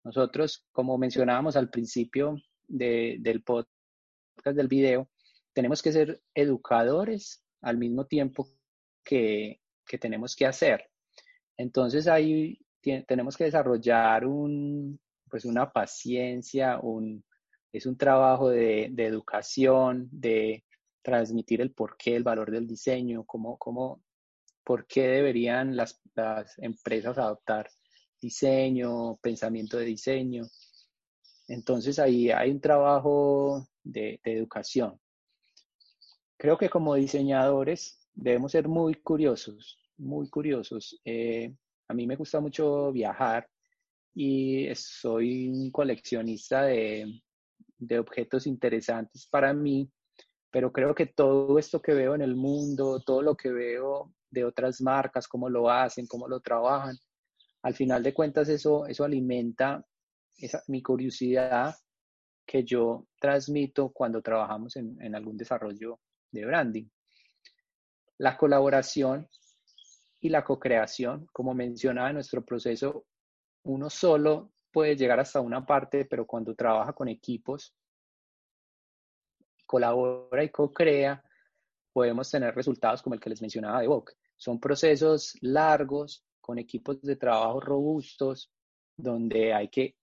Nosotros, 0.03 0.65
como 0.71 0.97
mencionábamos 0.97 1.55
al 1.55 1.69
principio, 1.69 2.37
del 2.69 3.43
podcast, 3.43 4.55
del 4.55 4.67
video, 4.67 5.09
tenemos 5.53 5.81
que 5.81 5.91
ser 5.91 6.21
educadores 6.33 7.43
al 7.61 7.77
mismo 7.77 8.05
tiempo 8.05 8.47
que, 9.03 9.59
tenemos 9.99 10.35
que 10.35 10.45
hacer. 10.45 10.87
Entonces 11.57 12.07
ahí 12.07 12.59
tenemos 13.07 13.35
que 13.35 13.45
desarrollar 13.45 14.25
un, 14.25 14.99
pues 15.29 15.45
una 15.45 15.71
paciencia, 15.71 16.79
un, 16.79 17.25
es 17.73 17.85
un 17.85 17.97
trabajo 17.97 18.49
de, 18.49 18.85
educación, 18.97 20.07
de 20.11 20.63
transmitir 21.01 21.61
el 21.61 21.71
porqué, 21.71 22.15
el 22.15 22.23
valor 22.23 22.51
del 22.51 22.67
diseño, 22.67 23.25
cómo, 23.25 23.57
cómo, 23.57 24.01
por 24.63 24.85
qué 24.87 25.07
deberían 25.07 25.75
las, 25.75 26.01
las 26.15 26.57
empresas 26.59 27.17
adoptar 27.17 27.69
diseño, 28.21 29.17
pensamiento 29.17 29.77
de 29.77 29.85
diseño. 29.85 30.45
Entonces 31.47 31.97
ahí 31.99 32.29
hay 32.29 32.51
un 32.51 32.61
trabajo 32.61 33.67
de, 33.83 34.19
educación. 34.23 34.99
Creo 36.37 36.57
que 36.57 36.69
como 36.69 36.95
diseñadores 36.95 38.07
debemos 38.13 38.51
ser 38.51 38.67
muy 38.67 38.95
curiosos, 38.95 39.77
muy 39.97 40.29
curiosos. 40.29 40.99
Eh, 41.03 41.53
a 41.87 41.93
mí 41.93 42.05
me 42.05 42.15
gusta 42.15 42.39
mucho 42.39 42.91
viajar 42.91 43.49
y 44.13 44.67
soy 44.75 45.49
un 45.49 45.71
coleccionista 45.71 46.63
de, 46.63 47.21
de 47.77 47.99
objetos 47.99 48.45
interesantes 48.45 49.27
para 49.27 49.53
mí, 49.53 49.89
pero 50.51 50.71
creo 50.71 50.95
que 50.95 51.05
todo 51.05 51.59
esto 51.59 51.81
que 51.81 51.93
veo 51.93 52.15
en 52.15 52.21
el 52.21 52.35
mundo, 52.35 53.01
todo 53.01 53.21
lo 53.21 53.35
que 53.35 53.51
veo 53.51 54.13
de 54.29 54.45
otras 54.45 54.81
marcas, 54.81 55.27
cómo 55.27 55.49
lo 55.49 55.69
hacen, 55.69 56.07
cómo 56.07 56.27
lo 56.27 56.39
trabajan, 56.39 56.97
al 57.61 57.75
final 57.75 58.03
de 58.03 58.13
cuentas 58.13 58.49
eso, 58.49 58.85
eso 58.85 59.03
alimenta 59.03 59.85
esa, 60.37 60.63
mi 60.67 60.81
curiosidad 60.81 61.75
que 62.45 62.63
yo 62.63 63.05
transmito 63.19 63.91
cuando 63.91 64.21
trabajamos 64.21 64.75
en, 64.75 65.13
algún 65.13 65.37
desarrollo 65.37 65.99
de 66.31 66.45
branding. 66.45 66.87
La 68.17 68.37
colaboración 68.37 69.27
y 70.19 70.29
la 70.29 70.43
co-creación, 70.43 71.27
como 71.31 71.53
mencionaba 71.53 72.09
en 72.09 72.15
nuestro 72.15 72.43
proceso, 72.43 73.05
uno 73.63 73.89
solo 73.89 74.51
puede 74.71 74.95
llegar 74.95 75.19
hasta 75.19 75.41
una 75.41 75.65
parte, 75.65 76.05
pero 76.05 76.25
cuando 76.25 76.55
trabaja 76.55 76.93
con 76.93 77.07
equipos, 77.07 77.75
colabora 79.69 80.43
y 80.43 80.49
co-crea, 80.49 81.23
podemos 81.93 82.31
tener 82.31 82.55
resultados 82.55 83.03
como 83.03 83.13
el 83.13 83.21
que 83.21 83.29
les 83.29 83.39
mencionaba 83.39 83.81
de 83.81 83.87
Vogue. 83.87 84.13
Son 84.35 84.59
procesos 84.59 85.37
largos, 85.41 86.25
con 86.41 86.57
equipos 86.57 86.99
de 87.03 87.17
trabajo 87.17 87.59
robustos, 87.59 88.51
donde 88.97 89.53
hay 89.53 89.67
que 89.67 89.95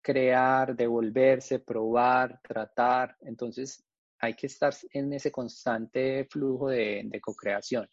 crear, 0.00 0.76
devolverse, 0.76 1.58
probar, 1.58 2.40
tratar. 2.40 3.16
Entonces, 3.22 3.84
hay 4.20 4.34
que 4.34 4.46
estar 4.46 4.72
en 4.92 5.12
ese 5.14 5.32
constante 5.32 6.24
flujo 6.30 6.68
de, 6.68 7.02
de 7.06 7.20
co-creación. 7.20 7.88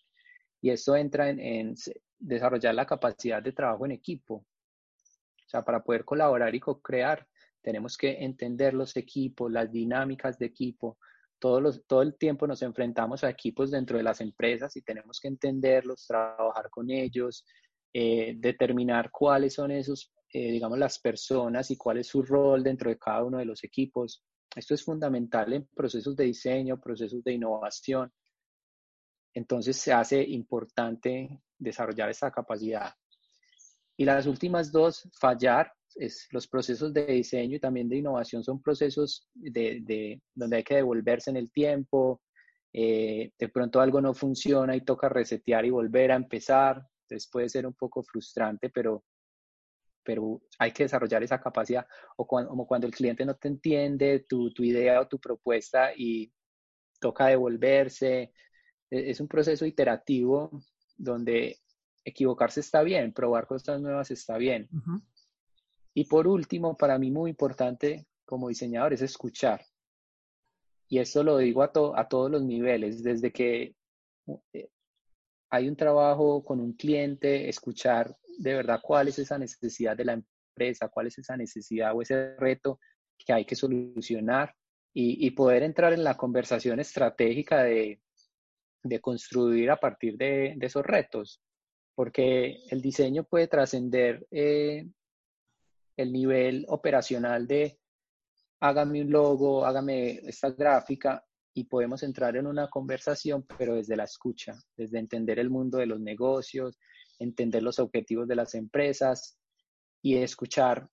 Y 0.61 0.69
eso 0.69 0.95
entra 0.95 1.27
en, 1.27 1.73
desarrollar 2.19 2.75
la 2.75 2.85
capacidad 2.85 3.41
de 3.41 3.51
trabajo 3.51 3.85
en 3.85 3.93
equipo. 3.93 4.35
O 4.35 5.49
sea, 5.49 5.65
para 5.65 5.83
poder 5.83 6.05
colaborar 6.05 6.53
y 6.53 6.59
co-crear, 6.59 7.27
tenemos 7.63 7.97
que 7.97 8.23
entender 8.23 8.73
los 8.73 8.95
equipos, 8.97 9.51
las 9.51 9.71
dinámicas 9.71 10.37
de 10.37 10.47
equipo. 10.47 10.97
Todos 11.39 11.83
todo 11.87 12.01
el 12.01 12.15
tiempo 12.15 12.45
nos 12.45 12.61
enfrentamos 12.61 13.23
a 13.23 13.29
equipos 13.29 13.71
dentro 13.71 13.97
de 13.97 14.03
las 14.03 14.21
empresas 14.21 14.75
y 14.75 14.81
tenemos 14.81 15.19
que 15.19 15.29
entenderlos, 15.29 16.05
trabajar 16.05 16.69
con 16.69 16.91
ellos, 16.91 17.45
eh, 17.93 18.35
determinar 18.37 19.09
cuáles 19.11 19.53
son 19.55 19.71
esos 19.71 20.13
eh, 20.35 20.51
digamos, 20.51 20.79
las 20.79 20.97
personas 20.97 21.69
y 21.69 21.77
cuál 21.77 21.99
es 21.99 22.07
su 22.07 22.23
rol 22.23 22.63
dentro 22.63 22.89
de 22.89 22.97
cada 22.97 23.23
uno 23.23 23.37
de 23.37 23.45
los 23.45 23.63
equipos. 23.63 24.25
Esto 24.55 24.73
es 24.73 24.83
fundamental 24.83 25.53
en 25.53 25.67
procesos 25.75 26.15
de 26.15 26.23
diseño, 26.23 26.81
procesos 26.81 27.23
de 27.23 27.33
innovación. 27.33 28.11
Entonces 29.31 29.77
se 29.77 29.93
hace 29.93 30.23
importante 30.23 31.39
desarrollar 31.55 32.09
esa 32.09 32.31
capacidad. 32.31 32.95
Y 33.95 34.05
las 34.05 34.25
últimas 34.25 34.71
dos, 34.71 35.07
fallar, 35.19 35.71
es 35.95 36.27
los 36.31 36.47
procesos 36.47 36.93
de 36.93 37.05
diseño 37.05 37.57
y 37.57 37.59
también 37.59 37.89
de 37.89 37.97
innovación 37.97 38.43
son 38.43 38.61
procesos 38.61 39.27
de, 39.33 40.21
donde 40.33 40.57
hay 40.57 40.63
que 40.63 40.75
devolverse 40.75 41.29
en 41.29 41.37
el 41.37 41.51
tiempo, 41.51 42.21
eh, 42.73 43.31
de 43.37 43.49
pronto 43.49 43.79
algo 43.79 44.01
no 44.01 44.13
funciona 44.13 44.75
y 44.75 44.81
toca 44.81 45.09
resetear 45.09 45.65
y 45.65 45.69
volver 45.69 46.11
a 46.11 46.15
empezar. 46.15 46.83
Entonces 47.03 47.29
puede 47.31 47.49
ser 47.49 47.67
un 47.67 47.73
poco 47.73 48.03
frustrante, 48.03 48.69
pero 48.69 49.03
pero 50.05 50.41
hay 50.59 50.71
que 50.71 50.83
desarrollar 50.83 51.23
esa 51.23 51.39
capacidad, 51.39 51.87
o 52.17 52.27
cuando, 52.27 52.49
como 52.49 52.67
cuando 52.67 52.87
el 52.87 52.93
cliente 52.93 53.25
no 53.25 53.35
te 53.35 53.47
entiende 53.47 54.25
tu, 54.27 54.53
tu 54.53 54.63
idea 54.63 54.99
o 54.99 55.07
tu 55.07 55.17
propuesta 55.19 55.91
y 55.95 56.31
toca 56.99 57.27
devolverse. 57.27 58.33
E, 58.91 59.09
es 59.09 59.19
un 59.19 59.27
proceso 59.27 59.65
iterativo 59.65 60.61
donde 60.97 61.57
equivocarse 62.05 62.59
está 62.59 62.83
bien, 62.83 63.13
probar 63.13 63.47
cosas 63.47 63.81
nuevas 63.81 64.11
está 64.11 64.37
bien. 64.37 64.69
Y 65.93 66.05
por 66.05 66.27
último, 66.27 66.75
para 66.75 66.97
mí 66.97 67.11
muy 67.11 67.29
importante 67.31 68.07
como 68.25 68.49
diseñador 68.49 68.93
es 68.93 69.01
escuchar. 69.01 69.63
Y 70.87 70.99
esto 70.99 71.23
lo 71.23 71.37
digo 71.37 71.63
a, 71.63 71.71
a 71.95 72.07
todos 72.07 72.31
los 72.31 72.43
niveles, 72.43 73.03
desde 73.03 73.31
que 73.31 73.75
eh, 74.53 74.69
hay 75.49 75.67
un 75.67 75.75
trabajo 75.75 76.43
con 76.43 76.59
un 76.59 76.73
cliente, 76.73 77.47
escuchar 77.47 78.15
de 78.39 78.55
verdad 78.55 78.79
cuál 78.81 79.07
es 79.07 79.19
esa 79.19 79.37
necesidad 79.37 79.95
de 79.95 80.05
la 80.05 80.13
empresa, 80.13 80.89
cuál 80.89 81.07
es 81.07 81.17
esa 81.19 81.37
necesidad 81.37 81.95
o 81.95 82.01
ese 82.01 82.35
reto 82.37 82.79
que 83.17 83.33
hay 83.33 83.45
que 83.45 83.55
solucionar 83.55 84.55
y, 84.95 85.31
poder 85.31 85.63
entrar 85.63 85.91
en 85.93 86.03
la 86.03 86.15
conversación 86.15 86.79
estratégica 86.79 87.63
de, 87.63 87.99
construir 89.01 89.71
a 89.71 89.77
partir 89.77 90.17
de, 90.17 90.55
esos 90.61 90.85
retos, 90.85 91.41
porque 91.95 92.57
el 92.69 92.81
diseño 92.81 93.23
puede 93.23 93.47
trascender 93.47 94.27
eh, 94.29 94.87
el 95.97 96.11
nivel 96.11 96.65
operacional 96.69 97.47
de 97.47 97.79
hágame 98.59 99.01
un 99.01 99.11
logo, 99.11 99.65
hágame 99.65 100.19
esta 100.27 100.49
gráfica 100.51 101.23
y 101.53 101.65
podemos 101.65 102.01
entrar 102.01 102.35
en 102.37 102.47
una 102.47 102.69
conversación, 102.69 103.45
pero 103.57 103.75
desde 103.75 103.95
la 103.95 104.05
escucha, 104.05 104.57
desde 104.75 104.99
entender 104.99 105.37
el 105.39 105.49
mundo 105.49 105.77
de 105.77 105.85
los 105.85 105.99
negocios, 105.99 106.79
entender 107.19 107.61
los 107.61 107.79
objetivos 107.79 108.27
de 108.27 108.35
las 108.35 108.55
empresas 108.55 109.37
y 110.01 110.17
escuchar 110.17 110.89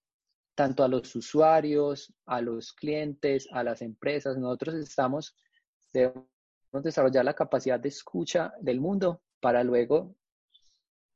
tanto 0.54 0.84
a 0.84 0.88
los 0.88 1.14
usuarios, 1.16 2.12
a 2.26 2.40
los 2.40 2.72
clientes, 2.72 3.48
a 3.52 3.62
las 3.62 3.82
empresas. 3.82 4.36
Nosotros 4.36 4.74
estamos, 4.74 5.34
debemos 5.92 6.26
desarrollar 6.82 7.24
la 7.24 7.34
capacidad 7.34 7.80
de 7.80 7.88
escucha 7.88 8.52
del 8.60 8.80
mundo 8.80 9.22
para 9.40 9.64
luego 9.64 10.14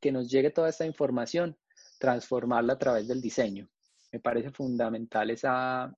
que 0.01 0.13
nos 0.13 0.31
llegue 0.31 0.51
toda 0.51 0.69
esta 0.69 0.87
información, 0.87 1.59
transformarla 1.99 2.75
a 2.75 2.79
través 2.79 3.09
del 3.09 3.21
diseño. 3.21 3.69
Me 4.15 4.21
parece 4.21 4.53
fundamental 4.53 5.29
esa, 5.31 5.93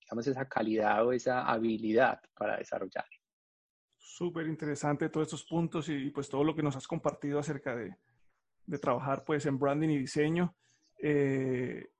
digamos, 0.00 0.26
esa 0.26 0.44
calidad 0.48 1.06
o 1.06 1.12
esa 1.12 1.46
habilidad 1.46 2.20
para 2.36 2.56
desarrollar. 2.56 3.04
Súper 3.96 4.48
interesante 4.48 5.08
todos 5.08 5.28
estos 5.28 5.44
puntos 5.44 5.88
y 5.88 6.10
pues 6.10 6.28
todo 6.28 6.42
lo 6.42 6.52
que 6.52 6.64
nos 6.64 6.74
has 6.74 6.88
compartido 6.88 7.38
acerca 7.38 7.76
de, 7.76 7.94
de 8.66 8.78
trabajar 8.78 9.22
pues 9.24 9.46
en 9.46 9.56
branding 9.56 9.90
y 9.90 9.98
diseño. 9.98 10.52
Eh, 10.98 11.92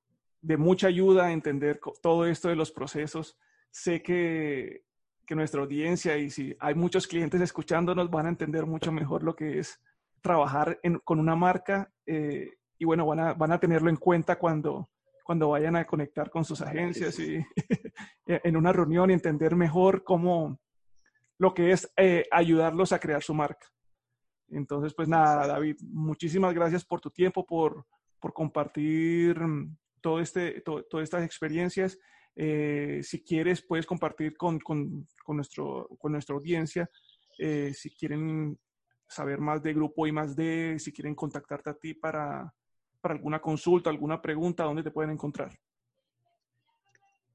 de 0.43 0.57
mucha 0.57 0.89
ayuda 0.89 1.27
a 1.27 1.33
entender 1.33 1.79
todo 2.03 2.27
esto 2.27 2.49
de 2.49 2.57
los 2.57 2.73
procesos. 2.73 3.39
Sé 3.71 4.03
que, 4.03 4.83
que, 5.25 5.37
nuestra 5.37 5.61
audiencia 5.61 6.19
y 6.19 6.31
si 6.31 6.57
hay 6.59 6.75
muchos 6.75 7.07
clientes 7.07 7.41
escuchándonos 7.41 8.11
van 8.11 8.27
a 8.27 8.31
entender 8.31 8.67
mucho 8.67 8.91
mejor 8.91 9.23
lo 9.23 9.37
que 9.37 9.61
es 9.61 9.81
trabajar 10.21 10.81
con 11.05 11.21
una 11.21 11.37
marca 11.37 11.93
eh, 12.07 12.57
y 12.77 12.85
bueno, 12.85 13.07
van 13.07 13.21
a, 13.21 13.35
van 13.35 13.53
a 13.53 13.61
tenerlo 13.61 13.89
en 13.89 13.97
cuenta 13.97 14.37
cuando, 14.37 14.90
cuando 15.31 15.51
vayan 15.51 15.77
a 15.77 15.87
conectar 15.87 16.29
con 16.29 16.45
sus 16.45 16.61
agencias 16.61 17.17
y 17.21 17.39
en 18.27 18.57
una 18.57 18.73
reunión 18.73 19.11
y 19.11 19.13
entender 19.13 19.55
mejor 19.55 20.03
cómo 20.03 20.59
lo 21.39 21.55
que 21.55 21.71
es 21.71 21.89
eh, 21.97 22.25
ayudarlos 22.33 22.91
a 22.91 22.99
crear 22.99 23.23
su 23.23 23.33
marca. 23.33 23.65
Entonces, 24.49 24.93
pues 24.93 25.07
nada, 25.07 25.47
David, 25.47 25.77
muchísimas 25.83 26.53
gracias 26.53 26.85
por 26.85 27.01
tu 27.01 27.13
tiempo, 27.13 27.47
por, 27.47 27.87
por 28.19 28.33
compartir 28.33 29.39
mm, 29.39 29.77
todo 30.01 30.19
este, 30.19 30.63
todas 30.63 31.05
estas 31.05 31.23
experiencias. 31.23 31.97
Eh, 32.35 32.99
si 33.05 33.23
quieres, 33.23 33.63
puedes 33.63 33.87
compartir 33.87 34.37
con, 34.37 34.59
con, 34.59 35.07
con, 35.25 35.37
nuestro, 35.37 35.87
con 36.01 36.11
nuestra 36.11 36.35
audiencia. 36.35 36.91
Eh, 37.39 37.73
si 37.73 37.95
quieren 37.95 38.59
saber 39.07 39.39
más 39.39 39.63
de 39.63 39.75
Grupo 39.75 40.09
y 40.09 40.11
más 40.11 40.35
de, 40.35 40.75
si 40.81 40.93
quieren 40.93 41.15
contactarte 41.15 41.71
a 41.71 41.75
ti 41.75 41.95
para, 41.95 42.53
para 43.01 43.15
alguna 43.15 43.41
consulta, 43.41 43.91
alguna 43.91 44.21
pregunta, 44.21 44.65
¿dónde 44.65 44.83
te 44.83 44.91
pueden 44.91 45.11
encontrar? 45.11 45.59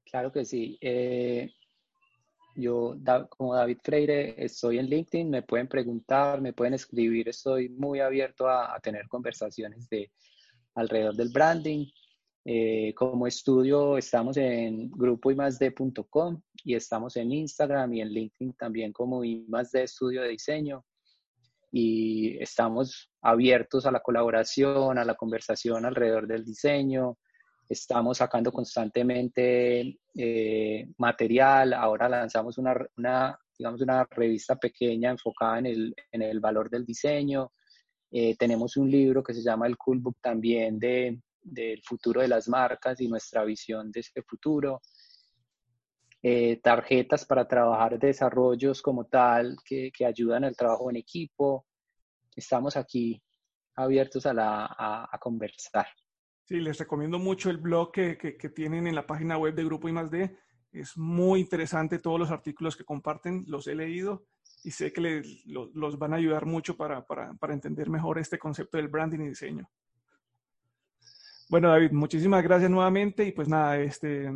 Claro 0.04 0.32
que 0.32 0.44
sí. 0.44 0.78
Eh, 0.80 1.52
yo, 2.54 2.96
como 3.28 3.54
David 3.54 3.78
Freire, 3.82 4.42
estoy 4.42 4.78
en 4.78 4.86
LinkedIn, 4.86 5.28
me 5.28 5.42
pueden 5.42 5.68
preguntar, 5.68 6.40
me 6.40 6.52
pueden 6.52 6.74
escribir, 6.74 7.28
estoy 7.28 7.68
muy 7.68 8.00
abierto 8.00 8.48
a, 8.48 8.78
tener 8.80 9.08
conversaciones 9.08 9.88
de 9.88 10.10
alrededor 10.74 11.14
del 11.14 11.30
branding. 11.30 11.86
Eh, 12.48 12.94
como 12.94 13.26
estudio 13.26 13.98
estamos 13.98 14.36
en 14.36 14.88
grupo 14.92 15.32
y 15.32 16.74
estamos 16.74 17.16
en 17.16 17.32
Instagram 17.32 17.92
y 17.94 18.00
en 18.00 18.08
LinkedIn 18.08 18.52
también 18.52 18.92
como 18.92 19.24
I 19.24 19.44
Estudio 19.72 20.22
de 20.22 20.28
Diseño 20.28 20.84
y 21.72 22.40
estamos 22.40 23.10
abiertos 23.26 23.86
a 23.86 23.90
la 23.90 24.00
colaboración, 24.00 24.98
a 24.98 25.04
la 25.04 25.14
conversación 25.14 25.84
alrededor 25.84 26.28
del 26.28 26.44
diseño. 26.44 27.18
Estamos 27.68 28.18
sacando 28.18 28.52
constantemente 28.52 29.98
eh, 30.14 30.88
material. 30.98 31.72
Ahora 31.72 32.08
lanzamos 32.08 32.56
una, 32.58 32.76
digamos, 33.58 33.80
una 33.80 34.04
revista 34.04 34.54
pequeña 34.54 35.10
enfocada 35.10 35.58
en 35.58 35.66
el, 35.66 35.94
en 36.12 36.22
el 36.22 36.38
valor 36.38 36.70
del 36.70 36.86
diseño. 36.86 37.52
Eh, 38.12 38.36
tenemos 38.36 38.76
un 38.76 38.88
libro 38.88 39.24
que 39.24 39.34
se 39.34 39.42
llama 39.42 39.66
El 39.66 39.76
Cool 39.76 39.98
Book 39.98 40.18
también 40.22 40.78
de, 40.78 41.20
del 41.42 41.82
futuro 41.82 42.20
de 42.20 42.28
las 42.28 42.48
marcas 42.48 43.00
y 43.00 43.08
nuestra 43.08 43.42
visión 43.42 43.90
de 43.90 44.00
ese 44.00 44.22
futuro. 44.22 44.80
Eh, 46.22 46.60
tarjetas 46.62 47.26
para 47.26 47.46
trabajar 47.46 47.98
desarrollos 47.98 48.80
como 48.82 49.06
tal 49.06 49.56
que, 49.64 49.90
que, 49.92 50.06
ayudan 50.06 50.44
al 50.44 50.56
trabajo 50.56 50.90
en 50.90 50.96
equipo. 50.96 51.65
Estamos 52.36 52.76
aquí 52.76 53.20
abiertos 53.74 54.26
a, 54.26 54.34
la, 54.34 55.08
conversar. 55.20 55.86
Sí, 56.44 56.60
les 56.60 56.78
recomiendo 56.78 57.18
mucho 57.18 57.50
el 57.50 57.56
blog 57.56 57.90
que, 57.90 58.16
que, 58.16 58.48
tienen 58.50 58.86
en 58.86 58.94
la 58.94 59.06
página 59.06 59.38
web 59.38 59.54
de 59.54 59.64
Grupo 59.64 59.88
I+D. 59.88 60.36
Es 60.70 60.96
muy 60.96 61.40
interesante 61.40 61.98
todos 61.98 62.20
los 62.20 62.30
artículos 62.30 62.76
que 62.76 62.84
comparten, 62.84 63.44
los 63.48 63.66
he 63.66 63.74
leído 63.74 64.26
y 64.62 64.70
sé 64.70 64.92
que 64.92 65.00
les, 65.00 65.46
los 65.46 65.98
van 65.98 66.12
a 66.12 66.16
ayudar 66.16 66.44
mucho 66.44 66.76
para, 66.76 67.06
para, 67.06 67.32
para 67.34 67.54
entender 67.54 67.88
mejor 67.88 68.18
este 68.18 68.38
concepto 68.38 68.76
del 68.76 68.88
branding 68.88 69.20
y 69.20 69.28
diseño. 69.28 69.70
Bueno, 71.48 71.70
David, 71.70 71.92
muchísimas 71.92 72.42
gracias 72.42 72.70
nuevamente 72.70 73.24
y 73.24 73.32
pues 73.32 73.48
nada, 73.48 73.78
este, 73.78 74.28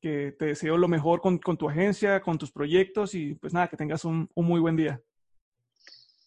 que 0.00 0.32
te 0.38 0.46
deseo 0.46 0.76
lo 0.76 0.88
mejor 0.88 1.20
con, 1.20 1.38
con 1.38 1.56
tu 1.56 1.68
agencia, 1.68 2.20
con 2.20 2.38
tus 2.38 2.52
proyectos 2.52 3.14
y 3.14 3.34
pues 3.34 3.52
nada, 3.52 3.68
que 3.68 3.76
tengas 3.76 4.04
un, 4.04 4.30
un 4.34 4.46
muy 4.46 4.60
buen 4.60 4.76
día. 4.76 5.02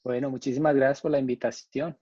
Bueno, 0.04 0.30
muchísimas 0.30 0.76
gracias 0.76 1.02
por 1.02 1.12
la 1.12 1.20
invitación 1.20 1.98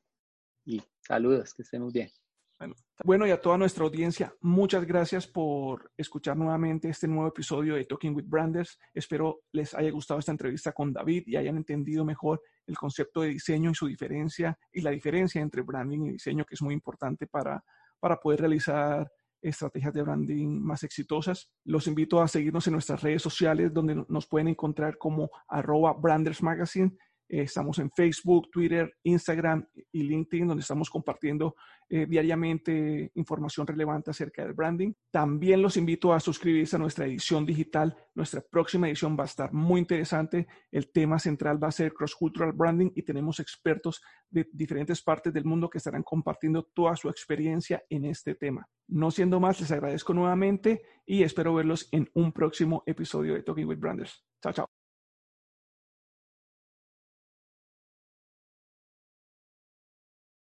y 0.65 0.81
saludos, 0.99 1.53
que 1.53 1.63
estén 1.63 1.81
muy 1.81 1.91
bien. 1.91 2.09
Bueno, 2.57 2.75
bueno, 3.05 3.27
y 3.27 3.31
a 3.31 3.39
toda 3.39 3.57
nuestra 3.57 3.85
audiencia, 3.85 4.33
muchas 4.41 4.85
gracias 4.85 5.25
por 5.25 5.91
escuchar 5.95 6.35
nuevamente 6.35 6.89
este 6.89 7.07
nuevo 7.07 7.29
episodio 7.29 7.75
de 7.75 7.85
Talking 7.85 8.15
with 8.15 8.25
Branders. 8.27 8.77
Espero 8.93 9.43
les 9.53 9.73
haya 9.73 9.91
gustado 9.91 10.19
esta 10.19 10.31
entrevista 10.31 10.73
con 10.73 10.91
David 10.91 11.23
y 11.25 11.37
hayan 11.37 11.55
entendido 11.55 12.03
mejor 12.03 12.41
el 12.67 12.77
concepto 12.77 13.21
de 13.21 13.29
diseño 13.29 13.71
y 13.71 13.75
su 13.75 13.87
diferencia 13.87 14.57
y 14.71 14.81
la 14.81 14.91
diferencia 14.91 15.41
entre 15.41 15.61
branding 15.61 16.07
y 16.07 16.11
diseño, 16.11 16.45
que 16.45 16.55
es 16.55 16.61
muy 16.61 16.73
importante 16.73 17.27
para 17.27 17.63
para 17.99 18.19
poder 18.19 18.41
realizar 18.41 19.11
estrategias 19.41 19.93
de 19.93 20.01
branding 20.01 20.59
más 20.61 20.83
exitosas. 20.83 21.49
Los 21.63 21.87
invito 21.87 22.21
a 22.21 22.27
seguirnos 22.27 22.67
en 22.67 22.73
nuestras 22.73 23.01
redes 23.01 23.21
sociales 23.21 23.73
donde 23.73 24.03
nos 24.07 24.27
pueden 24.27 24.49
encontrar 24.49 24.97
como 24.97 25.29
arroba 25.47 25.93
Branders 25.93 26.43
Magazine 26.43 26.97
eh, 27.29 27.43
estamos 27.43 27.77
en 27.77 27.91
Facebook, 27.91 28.49
Twitter, 28.51 28.91
Instagram 29.03 29.65
y 29.91 30.03
LinkedIn, 30.03 30.47
donde 30.47 30.61
estamos 30.61 30.89
compartiendo 30.89 31.55
eh, 31.87 32.07
diariamente 32.07 33.11
información 33.15 33.67
relevante 33.67 34.11
acerca 34.11 34.43
del 34.43 34.53
branding. 34.53 34.93
También 35.11 35.61
los 35.61 35.77
invito 35.77 36.11
a 36.11 36.19
suscribirse 36.19 36.75
a 36.75 36.79
nuestra 36.79 37.05
edición 37.05 37.45
digital. 37.45 37.95
Nuestra 38.15 38.41
próxima 38.41 38.87
edición 38.87 39.15
va 39.17 39.23
a 39.23 39.27
estar 39.27 39.53
muy 39.53 39.79
interesante. 39.79 40.47
El 40.71 40.91
tema 40.91 41.19
central 41.19 41.63
va 41.63 41.67
a 41.67 41.71
ser 41.71 41.93
Cross 41.93 42.15
Cultural 42.15 42.51
Branding 42.51 42.91
y 42.95 43.03
tenemos 43.03 43.39
expertos 43.39 44.01
de 44.29 44.47
diferentes 44.51 45.01
partes 45.01 45.31
del 45.31 45.45
mundo 45.45 45.69
que 45.69 45.77
estarán 45.77 46.03
compartiendo 46.03 46.63
toda 46.73 46.95
su 46.95 47.09
experiencia 47.09 47.83
en 47.89 48.05
este 48.05 48.35
tema. 48.35 48.67
No 48.87 49.11
siendo 49.11 49.39
más, 49.39 49.59
les 49.59 49.71
agradezco 49.71 50.13
nuevamente 50.13 50.81
y 51.05 51.21
espero 51.21 51.53
verlos 51.53 51.87
en 51.91 52.09
un 52.13 52.31
próximo 52.31 52.81
episodio 52.87 53.35
de 53.35 53.43
Talking 53.43 53.67
with 53.67 53.79
Branders. 53.79 54.23
Chao, 54.41 54.53
chao. 54.53 54.78